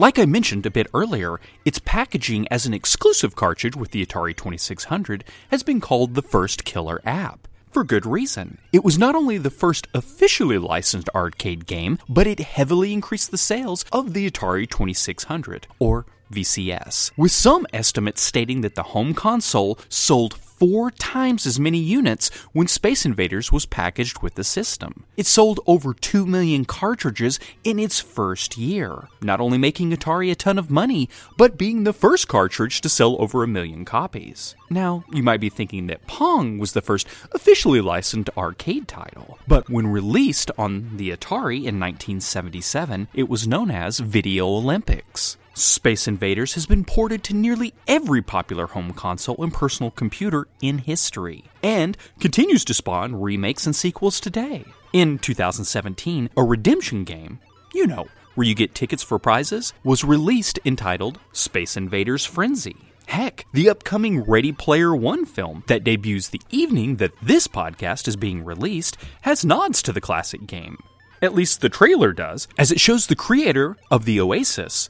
Like 0.00 0.18
I 0.18 0.24
mentioned 0.24 0.66
a 0.66 0.70
bit 0.70 0.88
earlier, 0.92 1.40
its 1.64 1.78
packaging 1.78 2.48
as 2.50 2.66
an 2.66 2.74
exclusive 2.74 3.36
cartridge 3.36 3.76
with 3.76 3.90
the 3.92 4.04
Atari 4.04 4.36
2600 4.36 5.24
has 5.50 5.62
been 5.62 5.80
called 5.80 6.14
the 6.14 6.22
first 6.22 6.64
killer 6.64 7.00
app. 7.04 7.46
For 7.70 7.84
good 7.84 8.04
reason. 8.04 8.58
It 8.72 8.82
was 8.82 8.98
not 8.98 9.14
only 9.14 9.38
the 9.38 9.50
first 9.50 9.86
officially 9.94 10.58
licensed 10.58 11.08
arcade 11.14 11.66
game, 11.66 11.98
but 12.08 12.26
it 12.26 12.40
heavily 12.40 12.92
increased 12.92 13.30
the 13.30 13.38
sales 13.38 13.84
of 13.92 14.12
the 14.12 14.28
Atari 14.28 14.68
2600, 14.68 15.68
or 15.78 16.04
VCS, 16.32 17.12
with 17.16 17.30
some 17.30 17.66
estimates 17.72 18.22
stating 18.22 18.62
that 18.62 18.74
the 18.74 18.82
home 18.82 19.14
console 19.14 19.78
sold 19.88 20.34
four 20.60 20.90
times 20.90 21.46
as 21.46 21.58
many 21.58 21.78
units 21.78 22.28
when 22.52 22.68
Space 22.68 23.06
Invaders 23.06 23.50
was 23.50 23.64
packaged 23.64 24.22
with 24.22 24.34
the 24.34 24.44
system. 24.44 25.06
It 25.16 25.24
sold 25.24 25.58
over 25.66 25.94
2 25.94 26.26
million 26.26 26.66
cartridges 26.66 27.40
in 27.64 27.78
its 27.78 27.98
first 27.98 28.58
year, 28.58 29.08
not 29.22 29.40
only 29.40 29.56
making 29.56 29.90
Atari 29.90 30.30
a 30.30 30.34
ton 30.34 30.58
of 30.58 30.70
money, 30.70 31.08
but 31.38 31.56
being 31.56 31.84
the 31.84 31.94
first 31.94 32.28
cartridge 32.28 32.82
to 32.82 32.90
sell 32.90 33.16
over 33.18 33.42
a 33.42 33.48
million 33.48 33.86
copies. 33.86 34.54
Now, 34.68 35.02
you 35.10 35.22
might 35.22 35.40
be 35.40 35.48
thinking 35.48 35.86
that 35.86 36.06
Pong 36.06 36.58
was 36.58 36.74
the 36.74 36.82
first 36.82 37.08
officially 37.32 37.80
licensed 37.80 38.28
arcade 38.36 38.86
title, 38.86 39.38
but 39.48 39.70
when 39.70 39.86
released 39.86 40.50
on 40.58 40.98
the 40.98 41.10
Atari 41.10 41.56
in 41.56 41.80
1977, 41.80 43.08
it 43.14 43.30
was 43.30 43.48
known 43.48 43.70
as 43.70 43.98
Video 43.98 44.46
Olympics. 44.46 45.38
Space 45.54 46.06
Invaders 46.06 46.54
has 46.54 46.66
been 46.66 46.84
ported 46.84 47.24
to 47.24 47.34
nearly 47.34 47.74
every 47.88 48.22
popular 48.22 48.66
home 48.66 48.92
console 48.92 49.42
and 49.42 49.52
personal 49.52 49.90
computer 49.90 50.46
in 50.62 50.78
history, 50.78 51.44
and 51.62 51.96
continues 52.20 52.64
to 52.66 52.74
spawn 52.74 53.20
remakes 53.20 53.66
and 53.66 53.74
sequels 53.74 54.20
today. 54.20 54.64
In 54.92 55.18
2017, 55.18 56.30
a 56.36 56.42
redemption 56.42 57.04
game, 57.04 57.40
you 57.74 57.86
know, 57.86 58.06
where 58.34 58.46
you 58.46 58.54
get 58.54 58.74
tickets 58.74 59.02
for 59.02 59.18
prizes, 59.18 59.72
was 59.84 60.04
released 60.04 60.58
entitled 60.64 61.18
Space 61.32 61.76
Invaders 61.76 62.24
Frenzy. 62.24 62.76
Heck, 63.06 63.44
the 63.52 63.68
upcoming 63.68 64.22
Ready 64.22 64.52
Player 64.52 64.94
One 64.94 65.24
film 65.24 65.64
that 65.66 65.82
debuts 65.82 66.28
the 66.28 66.40
evening 66.50 66.96
that 66.96 67.10
this 67.20 67.48
podcast 67.48 68.06
is 68.06 68.14
being 68.14 68.44
released 68.44 68.96
has 69.22 69.44
nods 69.44 69.82
to 69.82 69.92
the 69.92 70.00
classic 70.00 70.46
game. 70.46 70.78
At 71.20 71.34
least 71.34 71.60
the 71.60 71.68
trailer 71.68 72.12
does, 72.12 72.48
as 72.56 72.70
it 72.70 72.80
shows 72.80 73.06
the 73.06 73.16
creator 73.16 73.76
of 73.90 74.04
The 74.04 74.20
Oasis, 74.20 74.88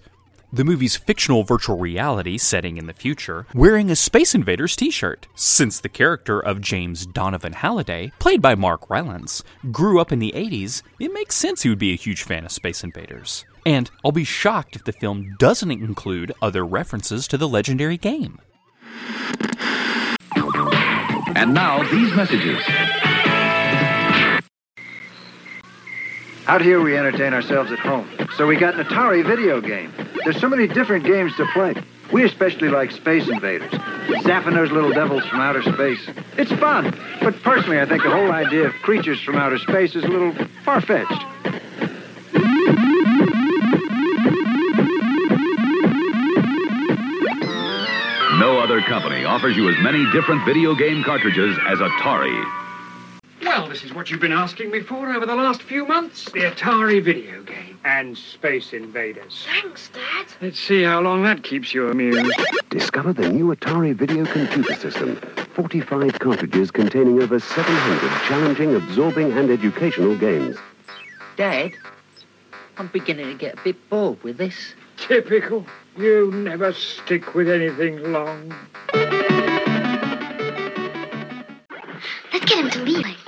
the 0.53 0.65
movie's 0.65 0.97
fictional 0.97 1.45
virtual 1.45 1.79
reality 1.79 2.39
setting 2.39 2.77
in 2.77 2.87
the 2.87 2.93
future, 2.93 3.47
wearing 3.55 3.91
a 3.91 3.97
Space 3.97 4.35
Invaders 4.35 4.77
t 4.77 4.91
shirt. 4.91 5.27
Since 5.35 5.81
the 5.81 5.89
character 5.89 6.41
of 6.41 6.61
James 6.61 7.07
Donovan 7.07 7.53
Halliday, 7.53 8.13
played 8.19 8.43
by 8.43 8.55
Mark 8.55 8.89
Rylance, 8.91 9.43
grew 9.71 10.01
up 10.01 10.13
in 10.13 10.19
the 10.19 10.33
80s, 10.35 10.83
it 10.99 11.13
makes 11.13 11.37
sense 11.37 11.63
he 11.63 11.69
would 11.69 11.79
be 11.79 11.93
a 11.93 11.97
huge 11.97 12.23
fan 12.23 12.45
of 12.45 12.53
Space 12.53 12.83
Invaders. 12.83 13.45
And 13.65 13.91
I'll 14.05 14.13
be 14.13 14.25
shocked 14.25 14.77
if 14.77 14.85
the 14.85 14.93
film 14.93 15.37
doesn't 15.39 15.71
include 15.71 16.33
other 16.41 16.65
references 16.65 17.29
to 17.29 17.37
the 17.37 17.49
legendary 17.49 17.97
game. 17.97 18.41
And 21.37 21.55
now, 21.55 21.83
these 21.91 22.15
messages. 22.15 22.61
Out 26.47 26.63
here, 26.63 26.81
we 26.81 26.97
entertain 26.97 27.33
ourselves 27.33 27.71
at 27.71 27.79
home. 27.79 28.09
So 28.37 28.47
we 28.47 28.57
got 28.57 28.75
an 28.75 28.85
Atari 28.85 29.25
video 29.25 29.61
game. 29.61 29.93
There's 30.25 30.41
so 30.41 30.49
many 30.49 30.67
different 30.67 31.05
games 31.05 31.37
to 31.37 31.47
play. 31.53 31.75
We 32.13 32.25
especially 32.25 32.69
like 32.69 32.91
Space 32.91 33.29
Invaders. 33.29 33.71
Zapping 33.71 34.55
those 34.55 34.73
little 34.73 34.91
devils 34.91 35.25
from 35.27 35.41
outer 35.41 35.63
space. 35.63 36.01
It's 36.37 36.51
fun. 36.53 36.99
But 37.21 37.41
personally, 37.43 37.81
I 37.81 37.87
think 37.87 38.03
the 38.03 38.11
whole 38.11 38.33
idea 38.33 38.67
of 38.67 38.73
creatures 38.83 39.21
from 39.21 39.37
outer 39.37 39.59
space 39.59 39.95
is 39.95 40.03
a 40.03 40.09
little 40.09 40.33
far-fetched. 40.65 41.25
No 48.41 48.59
other 48.59 48.81
company 48.81 49.25
offers 49.25 49.57
you 49.57 49.69
as 49.69 49.77
many 49.83 50.11
different 50.11 50.45
video 50.45 50.75
game 50.75 51.05
cartridges 51.05 51.57
as 51.69 51.79
Atari. 51.79 52.45
Well, 53.43 53.69
this 53.69 53.83
is 53.85 53.95
what 53.95 54.11
you've 54.11 54.21
been 54.21 54.33
asking 54.33 54.71
me 54.71 54.81
for 54.81 55.13
over 55.13 55.25
the 55.25 55.35
last 55.35 55.63
few 55.63 55.87
months. 55.87 56.27
The 56.27 56.41
Atari 56.41 57.03
video 57.03 57.43
game 57.43 57.79
and 57.85 58.17
Space 58.17 58.73
Invaders. 58.73 59.47
Thanks, 59.47 59.89
Dad. 59.89 60.27
Let's 60.43 60.59
see 60.59 60.83
how 60.83 61.01
long 61.01 61.23
that 61.23 61.43
keeps 61.43 61.73
you 61.73 61.89
amused. 61.89 62.31
Discover 62.69 63.15
the 63.15 63.29
new 63.31 63.47
Atari 63.55 63.95
Video 63.95 64.27
Computer 64.27 64.75
System. 64.75 65.17
45 65.55 66.19
cartridges 66.19 66.71
containing 66.71 67.23
over 67.23 67.41
700 67.41 68.29
challenging, 68.29 68.75
absorbing, 68.75 69.33
and 69.33 69.51
educational 69.51 70.17
games. 70.17 70.57
Dad, 71.37 71.73
I'm 72.77 72.89
beginning 72.89 73.27
to 73.27 73.35
get 73.35 73.59
a 73.59 73.63
bit 73.63 73.89
bored 73.89 74.23
with 74.23 74.37
this. 74.37 74.75
Typical. 74.99 75.65
You 75.97 76.31
never 76.31 76.75
stick 76.75 77.35
with 77.35 77.49
anything 77.49 78.13
long. 78.13 78.55
Let's 82.33 82.45
get 82.45 82.59
him 82.65 82.71
to 82.71 82.83
leave. 82.83 83.20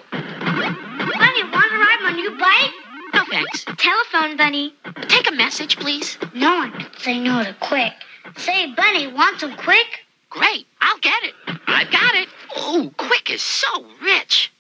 No. 3.33 3.45
Telephone, 3.77 4.37
Bunny. 4.37 4.75
Take 5.09 5.27
a 5.31 5.35
message, 5.35 5.79
please. 5.79 6.19
No 6.35 6.55
one 6.57 6.73
can 6.73 6.97
say 6.99 7.19
no 7.19 7.43
to 7.43 7.55
Quik. 7.55 7.95
Say, 8.37 8.73
Bunny, 8.75 9.07
want 9.07 9.41
some 9.41 9.57
Quik? 9.57 9.87
Great, 10.29 10.67
I'll 10.83 10.99
get 10.99 11.23
it. 11.25 11.35
I've 11.67 11.91
got 11.91 12.15
it. 12.15 12.29
Oh, 12.57 12.93
Quik 12.99 13.31
is 13.31 13.41
so 13.41 13.87
rich. 14.03 14.53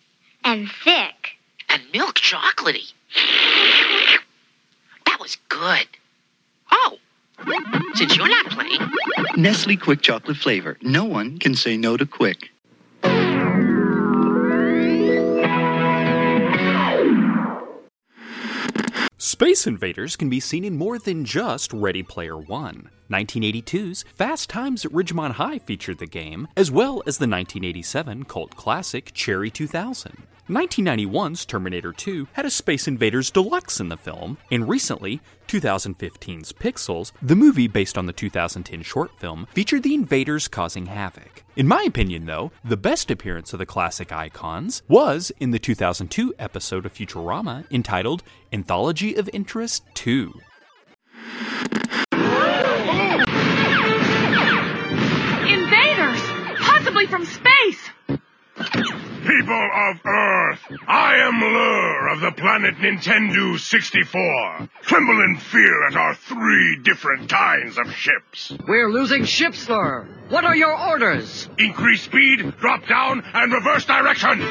And 0.42 0.70
thick. 0.70 1.36
And 1.68 1.82
milk 1.92 2.14
chocolatey. 2.14 2.92
That 5.06 5.18
was 5.20 5.36
good. 5.50 5.86
Oh, 6.70 6.96
since 7.94 8.16
you're 8.16 8.28
not 8.28 8.46
playing. 8.46 8.80
Nestle 9.36 9.76
Quik 9.76 10.00
Chocolate 10.00 10.38
Flavor. 10.38 10.78
No 10.80 11.04
one 11.04 11.38
can 11.38 11.54
say 11.54 11.76
no 11.76 11.96
to 11.98 12.06
Quik. 12.06 12.48
Space 19.32 19.66
Invaders 19.66 20.14
can 20.14 20.28
be 20.28 20.40
seen 20.40 20.62
in 20.62 20.76
more 20.76 20.98
than 20.98 21.24
just 21.24 21.72
Ready 21.72 22.02
Player 22.02 22.36
One. 22.36 22.90
1982's 23.10 24.04
Fast 24.14 24.50
Times 24.50 24.84
at 24.84 24.92
Ridgemont 24.92 25.32
High 25.32 25.58
featured 25.58 25.96
the 25.96 26.06
game, 26.06 26.48
as 26.54 26.70
well 26.70 27.02
as 27.06 27.16
the 27.16 27.26
1987 27.26 28.24
cult 28.24 28.56
classic 28.56 29.12
Cherry 29.14 29.50
2000. 29.50 30.24
1991's 30.48 31.44
Terminator 31.44 31.92
2 31.92 32.26
had 32.32 32.44
a 32.44 32.50
Space 32.50 32.88
Invaders 32.88 33.30
Deluxe 33.30 33.78
in 33.78 33.88
the 33.88 33.96
film, 33.96 34.38
and 34.50 34.68
recently, 34.68 35.20
2015's 35.46 36.52
Pixels, 36.52 37.12
the 37.22 37.36
movie 37.36 37.68
based 37.68 37.96
on 37.96 38.06
the 38.06 38.12
2010 38.12 38.82
short 38.82 39.16
film, 39.20 39.46
featured 39.52 39.84
the 39.84 39.94
invaders 39.94 40.48
causing 40.48 40.86
havoc. 40.86 41.44
In 41.54 41.68
my 41.68 41.84
opinion, 41.86 42.26
though, 42.26 42.50
the 42.64 42.76
best 42.76 43.08
appearance 43.08 43.52
of 43.52 43.60
the 43.60 43.66
classic 43.66 44.10
icons 44.10 44.82
was 44.88 45.30
in 45.38 45.52
the 45.52 45.60
2002 45.60 46.34
episode 46.40 46.86
of 46.86 46.94
Futurama 46.94 47.64
entitled 47.70 48.24
Anthology 48.52 49.14
of 49.14 49.30
Interest 49.32 49.84
2. 49.94 50.32
Invaders! 55.46 56.20
Possibly 56.58 57.06
from 57.06 57.24
space! 57.24 57.90
People 58.54 59.70
of 59.74 60.00
Earth, 60.04 60.60
I 60.86 61.16
am 61.16 61.40
Lrrr 61.40 62.12
of 62.12 62.20
the 62.20 62.32
planet 62.32 62.74
Nintendo 62.76 63.58
64. 63.58 64.68
Tremble 64.82 65.22
in 65.22 65.36
fear 65.38 65.86
at 65.86 65.96
our 65.96 66.14
three 66.14 66.78
different 66.82 67.30
kinds 67.30 67.78
of 67.78 67.90
ships. 67.92 68.52
We're 68.68 68.90
losing 68.90 69.24
ships, 69.24 69.66
Lrrr. 69.66 70.06
What 70.28 70.44
are 70.44 70.56
your 70.56 70.78
orders? 70.78 71.48
Increase 71.56 72.02
speed, 72.02 72.56
drop 72.58 72.86
down, 72.86 73.22
and 73.32 73.52
reverse 73.52 73.86
direction. 73.86 74.42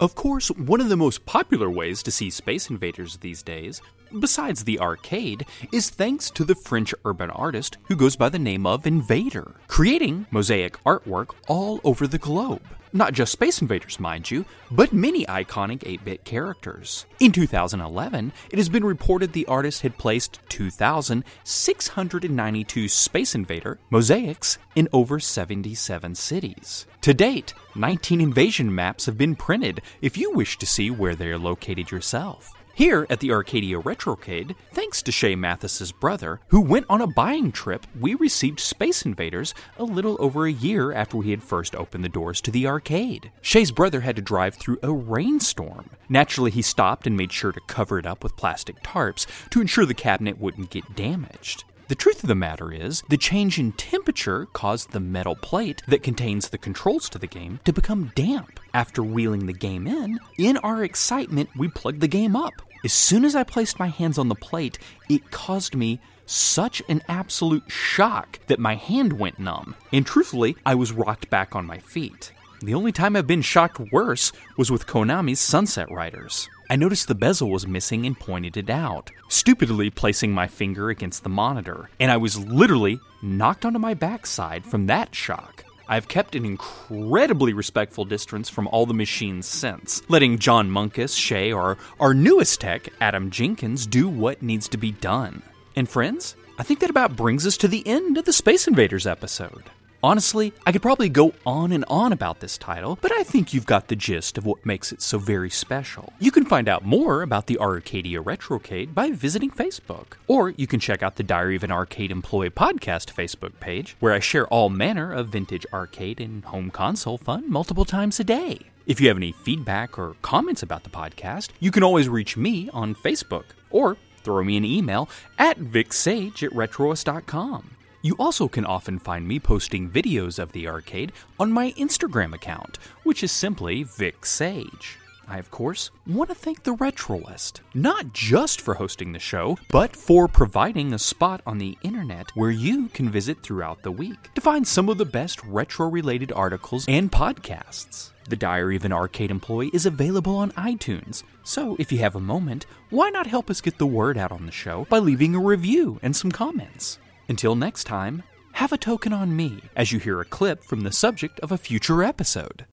Of 0.00 0.14
course, 0.14 0.48
one 0.50 0.80
of 0.80 0.88
the 0.88 0.96
most 0.96 1.24
popular 1.26 1.70
ways 1.70 2.02
to 2.04 2.10
see 2.10 2.30
Space 2.30 2.68
Invaders 2.70 3.18
these 3.18 3.42
days, 3.42 3.80
besides 4.18 4.64
the 4.64 4.80
arcade, 4.80 5.46
is 5.72 5.90
thanks 5.90 6.30
to 6.30 6.44
the 6.44 6.54
French 6.54 6.94
urban 7.04 7.30
artist 7.30 7.78
who 7.84 7.96
goes 7.96 8.16
by 8.16 8.28
the 8.28 8.38
name 8.38 8.66
of 8.66 8.86
Invader, 8.86 9.54
creating 9.68 10.26
mosaic 10.30 10.82
artwork 10.84 11.34
all 11.48 11.80
over 11.84 12.06
the 12.06 12.18
globe. 12.18 12.62
Not 12.92 13.12
just 13.12 13.30
Space 13.30 13.62
Invaders, 13.62 14.00
mind 14.00 14.32
you, 14.32 14.44
but 14.68 14.92
many 14.92 15.24
iconic 15.26 15.84
8 15.86 16.04
bit 16.04 16.24
characters. 16.24 17.06
In 17.20 17.30
2011, 17.30 18.32
it 18.50 18.58
has 18.58 18.68
been 18.68 18.84
reported 18.84 19.32
the 19.32 19.46
artist 19.46 19.82
had 19.82 19.96
placed 19.96 20.40
2,692 20.48 22.88
Space 22.88 23.36
Invader 23.36 23.78
mosaics 23.90 24.58
in 24.74 24.88
over 24.92 25.20
77 25.20 26.16
cities. 26.16 26.86
To 27.02 27.14
date, 27.14 27.54
19 27.76 28.20
invasion 28.20 28.74
maps 28.74 29.06
have 29.06 29.16
been 29.16 29.36
printed 29.36 29.82
if 30.02 30.18
you 30.18 30.32
wish 30.32 30.58
to 30.58 30.66
see 30.66 30.90
where 30.90 31.14
they 31.14 31.28
are 31.28 31.38
located 31.38 31.92
yourself. 31.92 32.50
Here 32.80 33.06
at 33.10 33.20
the 33.20 33.30
Arcadia 33.30 33.78
Retrocade, 33.78 34.54
thanks 34.72 35.02
to 35.02 35.12
Shay 35.12 35.34
Mathis's 35.34 35.92
brother, 35.92 36.40
who 36.48 36.62
went 36.62 36.86
on 36.88 37.02
a 37.02 37.06
buying 37.06 37.52
trip, 37.52 37.86
we 38.00 38.14
received 38.14 38.58
Space 38.58 39.02
Invaders 39.02 39.52
a 39.76 39.84
little 39.84 40.16
over 40.18 40.46
a 40.46 40.50
year 40.50 40.90
after 40.90 41.18
we 41.18 41.28
had 41.28 41.42
first 41.42 41.76
opened 41.76 42.04
the 42.04 42.08
doors 42.08 42.40
to 42.40 42.50
the 42.50 42.66
arcade. 42.66 43.30
Shay's 43.42 43.70
brother 43.70 44.00
had 44.00 44.16
to 44.16 44.22
drive 44.22 44.54
through 44.54 44.78
a 44.82 44.90
rainstorm. 44.90 45.90
Naturally, 46.08 46.50
he 46.50 46.62
stopped 46.62 47.06
and 47.06 47.18
made 47.18 47.32
sure 47.32 47.52
to 47.52 47.60
cover 47.66 47.98
it 47.98 48.06
up 48.06 48.24
with 48.24 48.38
plastic 48.38 48.82
tarps 48.82 49.26
to 49.50 49.60
ensure 49.60 49.84
the 49.84 49.92
cabinet 49.92 50.40
wouldn't 50.40 50.70
get 50.70 50.96
damaged. 50.96 51.64
The 51.88 51.96
truth 51.96 52.22
of 52.22 52.28
the 52.28 52.34
matter 52.34 52.72
is, 52.72 53.02
the 53.10 53.18
change 53.18 53.58
in 53.58 53.72
temperature 53.72 54.46
caused 54.54 54.92
the 54.92 55.00
metal 55.00 55.36
plate 55.36 55.82
that 55.88 56.02
contains 56.02 56.48
the 56.48 56.56
controls 56.56 57.10
to 57.10 57.18
the 57.18 57.26
game 57.26 57.60
to 57.66 57.74
become 57.74 58.12
damp. 58.14 58.58
After 58.72 59.02
wheeling 59.02 59.44
the 59.44 59.52
game 59.52 59.86
in, 59.86 60.18
in 60.38 60.56
our 60.58 60.82
excitement, 60.84 61.50
we 61.58 61.68
plugged 61.68 62.00
the 62.00 62.08
game 62.08 62.36
up. 62.36 62.62
As 62.82 62.92
soon 62.92 63.24
as 63.24 63.36
I 63.36 63.44
placed 63.44 63.78
my 63.78 63.88
hands 63.88 64.16
on 64.16 64.28
the 64.28 64.34
plate, 64.34 64.78
it 65.08 65.30
caused 65.30 65.74
me 65.74 66.00
such 66.24 66.80
an 66.88 67.02
absolute 67.08 67.64
shock 67.70 68.38
that 68.46 68.58
my 68.58 68.74
hand 68.74 69.12
went 69.12 69.38
numb. 69.38 69.74
And 69.92 70.06
truthfully, 70.06 70.56
I 70.64 70.74
was 70.76 70.92
rocked 70.92 71.28
back 71.28 71.54
on 71.54 71.66
my 71.66 71.78
feet. 71.78 72.32
The 72.62 72.74
only 72.74 72.92
time 72.92 73.16
I've 73.16 73.26
been 73.26 73.42
shocked 73.42 73.80
worse 73.92 74.32
was 74.56 74.70
with 74.70 74.86
Konami's 74.86 75.40
Sunset 75.40 75.90
Riders. 75.90 76.48
I 76.70 76.76
noticed 76.76 77.08
the 77.08 77.14
bezel 77.14 77.50
was 77.50 77.66
missing 77.66 78.06
and 78.06 78.18
pointed 78.18 78.56
it 78.56 78.70
out, 78.70 79.10
stupidly 79.28 79.90
placing 79.90 80.32
my 80.32 80.46
finger 80.46 80.88
against 80.88 81.22
the 81.22 81.28
monitor, 81.28 81.90
and 81.98 82.10
I 82.10 82.16
was 82.16 82.38
literally 82.38 83.00
knocked 83.22 83.64
onto 83.64 83.78
my 83.78 83.94
backside 83.94 84.64
from 84.64 84.86
that 84.86 85.14
shock. 85.14 85.64
I've 85.90 86.06
kept 86.06 86.36
an 86.36 86.44
incredibly 86.44 87.52
respectful 87.52 88.04
distance 88.04 88.48
from 88.48 88.68
all 88.68 88.86
the 88.86 88.94
machines 88.94 89.48
since, 89.48 90.08
letting 90.08 90.38
John 90.38 90.70
Munkus, 90.70 91.18
Shay, 91.18 91.52
or 91.52 91.78
our 91.98 92.14
newest 92.14 92.60
tech, 92.60 92.90
Adam 93.00 93.28
Jenkins, 93.32 93.88
do 93.88 94.08
what 94.08 94.40
needs 94.40 94.68
to 94.68 94.78
be 94.78 94.92
done. 94.92 95.42
And 95.74 95.88
friends, 95.88 96.36
I 96.60 96.62
think 96.62 96.78
that 96.78 96.90
about 96.90 97.16
brings 97.16 97.44
us 97.44 97.56
to 97.56 97.66
the 97.66 97.84
end 97.88 98.16
of 98.18 98.24
the 98.24 98.32
Space 98.32 98.68
Invaders 98.68 99.04
episode. 99.04 99.64
Honestly, 100.02 100.54
I 100.66 100.72
could 100.72 100.80
probably 100.80 101.10
go 101.10 101.34
on 101.44 101.72
and 101.72 101.84
on 101.86 102.12
about 102.12 102.40
this 102.40 102.56
title, 102.56 102.98
but 103.02 103.12
I 103.12 103.22
think 103.22 103.52
you've 103.52 103.66
got 103.66 103.88
the 103.88 103.96
gist 103.96 104.38
of 104.38 104.46
what 104.46 104.64
makes 104.64 104.92
it 104.92 105.02
so 105.02 105.18
very 105.18 105.50
special. 105.50 106.14
You 106.18 106.30
can 106.30 106.46
find 106.46 106.70
out 106.70 106.86
more 106.86 107.20
about 107.20 107.46
the 107.46 107.58
Arcadia 107.58 108.22
Retrocade 108.22 108.94
by 108.94 109.10
visiting 109.10 109.50
Facebook, 109.50 110.14
or 110.26 110.50
you 110.50 110.66
can 110.66 110.80
check 110.80 111.02
out 111.02 111.16
the 111.16 111.22
Diary 111.22 111.56
of 111.56 111.64
an 111.64 111.72
Arcade 111.72 112.10
Employee 112.10 112.48
podcast 112.48 113.12
Facebook 113.12 113.52
page, 113.60 113.94
where 114.00 114.14
I 114.14 114.20
share 114.20 114.46
all 114.46 114.70
manner 114.70 115.12
of 115.12 115.28
vintage 115.28 115.66
arcade 115.70 116.18
and 116.18 116.44
home 116.46 116.70
console 116.70 117.18
fun 117.18 117.50
multiple 117.50 117.84
times 117.84 118.18
a 118.18 118.24
day. 118.24 118.58
If 118.86 119.02
you 119.02 119.08
have 119.08 119.18
any 119.18 119.32
feedback 119.32 119.98
or 119.98 120.16
comments 120.22 120.62
about 120.62 120.84
the 120.84 120.90
podcast, 120.90 121.50
you 121.60 121.70
can 121.70 121.82
always 121.82 122.08
reach 122.08 122.38
me 122.38 122.70
on 122.72 122.94
Facebook 122.94 123.44
or 123.70 123.98
throw 124.22 124.42
me 124.42 124.56
an 124.56 124.64
email 124.64 125.10
at 125.38 125.58
vicsage 125.58 126.42
at 126.42 126.52
retroist.com. 126.52 127.76
You 128.02 128.16
also 128.18 128.48
can 128.48 128.64
often 128.64 128.98
find 128.98 129.28
me 129.28 129.38
posting 129.38 129.90
videos 129.90 130.38
of 130.38 130.52
the 130.52 130.66
arcade 130.66 131.12
on 131.38 131.52
my 131.52 131.72
Instagram 131.72 132.34
account, 132.34 132.78
which 133.02 133.22
is 133.22 133.30
simply 133.30 133.82
Vic 133.82 134.24
Sage. 134.24 134.98
I, 135.28 135.38
of 135.38 135.50
course, 135.50 135.90
want 136.06 136.30
to 136.30 136.34
thank 136.34 136.62
the 136.62 136.74
Retroist, 136.74 137.60
not 137.74 138.12
just 138.14 138.62
for 138.62 138.74
hosting 138.74 139.12
the 139.12 139.18
show, 139.18 139.58
but 139.70 139.94
for 139.94 140.26
providing 140.26 140.92
a 140.92 140.98
spot 140.98 141.42
on 141.46 141.58
the 141.58 141.76
internet 141.82 142.30
where 142.34 142.50
you 142.50 142.88
can 142.88 143.10
visit 143.10 143.42
throughout 143.42 143.82
the 143.82 143.92
week 143.92 144.34
to 144.34 144.40
find 144.40 144.66
some 144.66 144.88
of 144.88 144.96
the 144.96 145.04
best 145.04 145.44
retro 145.44 145.88
related 145.88 146.32
articles 146.32 146.86
and 146.88 147.12
podcasts. 147.12 148.10
The 148.28 148.34
Diary 148.34 148.76
of 148.76 148.84
an 148.86 148.92
Arcade 148.92 149.30
Employee 149.30 149.70
is 149.74 149.86
available 149.86 150.36
on 150.36 150.52
iTunes, 150.52 151.22
so 151.44 151.76
if 151.78 151.92
you 151.92 151.98
have 151.98 152.16
a 152.16 152.20
moment, 152.20 152.64
why 152.88 153.10
not 153.10 153.26
help 153.26 153.50
us 153.50 153.60
get 153.60 153.76
the 153.76 153.86
word 153.86 154.16
out 154.16 154.32
on 154.32 154.46
the 154.46 154.52
show 154.52 154.86
by 154.88 154.98
leaving 154.98 155.34
a 155.34 155.40
review 155.40 156.00
and 156.02 156.16
some 156.16 156.32
comments? 156.32 156.98
Until 157.30 157.54
next 157.54 157.84
time, 157.84 158.24
have 158.54 158.72
a 158.72 158.76
token 158.76 159.12
on 159.12 159.36
me 159.36 159.62
as 159.76 159.92
you 159.92 160.00
hear 160.00 160.20
a 160.20 160.24
clip 160.24 160.64
from 160.64 160.80
the 160.80 160.90
subject 160.90 161.38
of 161.38 161.52
a 161.52 161.58
future 161.58 162.02
episode. 162.02 162.66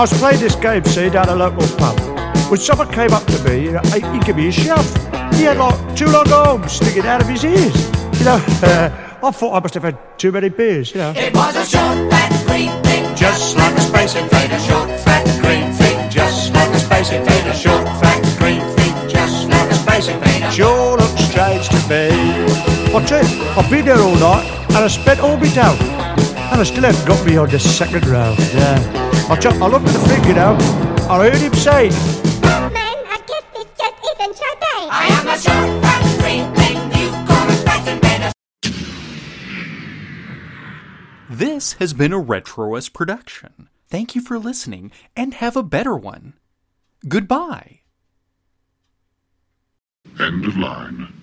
I 0.00 0.04
was 0.04 0.18
playing 0.18 0.40
this 0.40 0.54
game, 0.54 0.82
see, 0.86 1.10
down 1.10 1.28
a 1.28 1.36
local 1.36 1.60
pub. 1.76 1.94
When 2.50 2.58
someone 2.58 2.90
came 2.90 3.12
up 3.12 3.22
to 3.26 3.44
me, 3.44 3.64
you 3.64 3.72
know, 3.72 3.82
he, 3.92 4.18
gave 4.20 4.34
me 4.34 4.48
a 4.48 4.50
shove. 4.50 4.88
He 5.34 5.42
had 5.42 5.58
like 5.58 5.94
two 5.94 6.06
long 6.06 6.26
arms 6.32 6.72
sticking 6.72 7.04
out 7.04 7.20
of 7.20 7.28
his 7.28 7.44
ears. 7.44 7.76
You 8.18 8.24
know, 8.24 8.40
uh, 8.62 9.18
I 9.22 9.30
thought 9.30 9.52
I 9.52 9.60
must 9.60 9.74
have 9.74 9.82
had 9.82 9.98
too 10.18 10.32
many 10.32 10.48
beers, 10.48 10.92
you 10.92 11.02
know. 11.02 11.12
It 11.14 11.34
was 11.34 11.54
a 11.54 11.66
short, 11.66 12.10
fat, 12.10 12.32
green 12.46 12.72
thing, 12.82 13.14
just 13.14 13.58
like 13.58 13.76
a 13.76 13.80
space 13.82 14.14
invader. 14.14 14.58
Short, 14.60 14.88
fat, 15.00 15.24
green 15.42 15.70
thing, 15.70 16.08
just 16.08 16.54
like 16.54 16.70
a 16.70 16.78
space 16.78 17.12
invader. 17.12 17.52
Short, 17.52 17.84
fat, 18.00 18.38
green 18.38 18.62
thing, 18.76 19.06
just 19.06 19.50
like 19.50 19.70
a 19.70 19.74
space 19.74 20.08
invader. 20.08 20.50
Sure 20.50 20.96
looks 20.96 21.24
strange 21.24 21.68
to 21.68 21.76
me. 21.90 22.08
I 22.96 23.04
tell 23.04 23.22
you, 23.22 23.44
I've 23.50 23.68
been 23.68 23.84
there 23.84 24.00
all 24.00 24.16
night 24.16 24.48
and 24.70 24.78
I 24.78 24.88
spent 24.88 25.20
all 25.20 25.36
my 25.36 25.52
dough. 25.52 25.99
And 26.50 26.60
I 26.60 26.64
still 26.64 26.82
haven't 26.82 27.06
got 27.06 27.24
me 27.24 27.36
on 27.36 27.48
the 27.48 27.58
second 27.58 28.06
round. 28.06 28.38
Yeah. 28.38 29.26
I, 29.30 29.36
tell, 29.36 29.62
I 29.62 29.68
looked 29.68 29.86
at 29.86 29.92
the 29.92 30.00
thing, 30.00 30.24
you 30.24 30.34
know. 30.34 30.56
I 31.08 31.30
heard 31.30 31.40
him 31.40 31.54
say, 31.54 31.90
I 34.92 35.06
am 35.12 35.28
a 35.28 35.38
short, 35.38 35.82
fat, 35.82 36.02
green 36.20 36.52
thing, 36.56 36.76
you 37.00 37.10
call 37.26 37.48
a 37.48 37.52
space. 37.54 38.32
This 41.30 41.74
has 41.74 41.94
been 41.94 42.12
a 42.12 42.20
Retroist 42.20 42.92
production. 42.92 43.68
Thank 43.88 44.16
you 44.16 44.20
for 44.20 44.38
listening 44.38 44.90
and 45.16 45.34
have 45.34 45.56
a 45.56 45.62
better 45.62 45.96
one. 45.96 46.34
Goodbye. 47.08 47.80
End 50.18 50.44
of 50.44 50.56
line. 50.56 51.19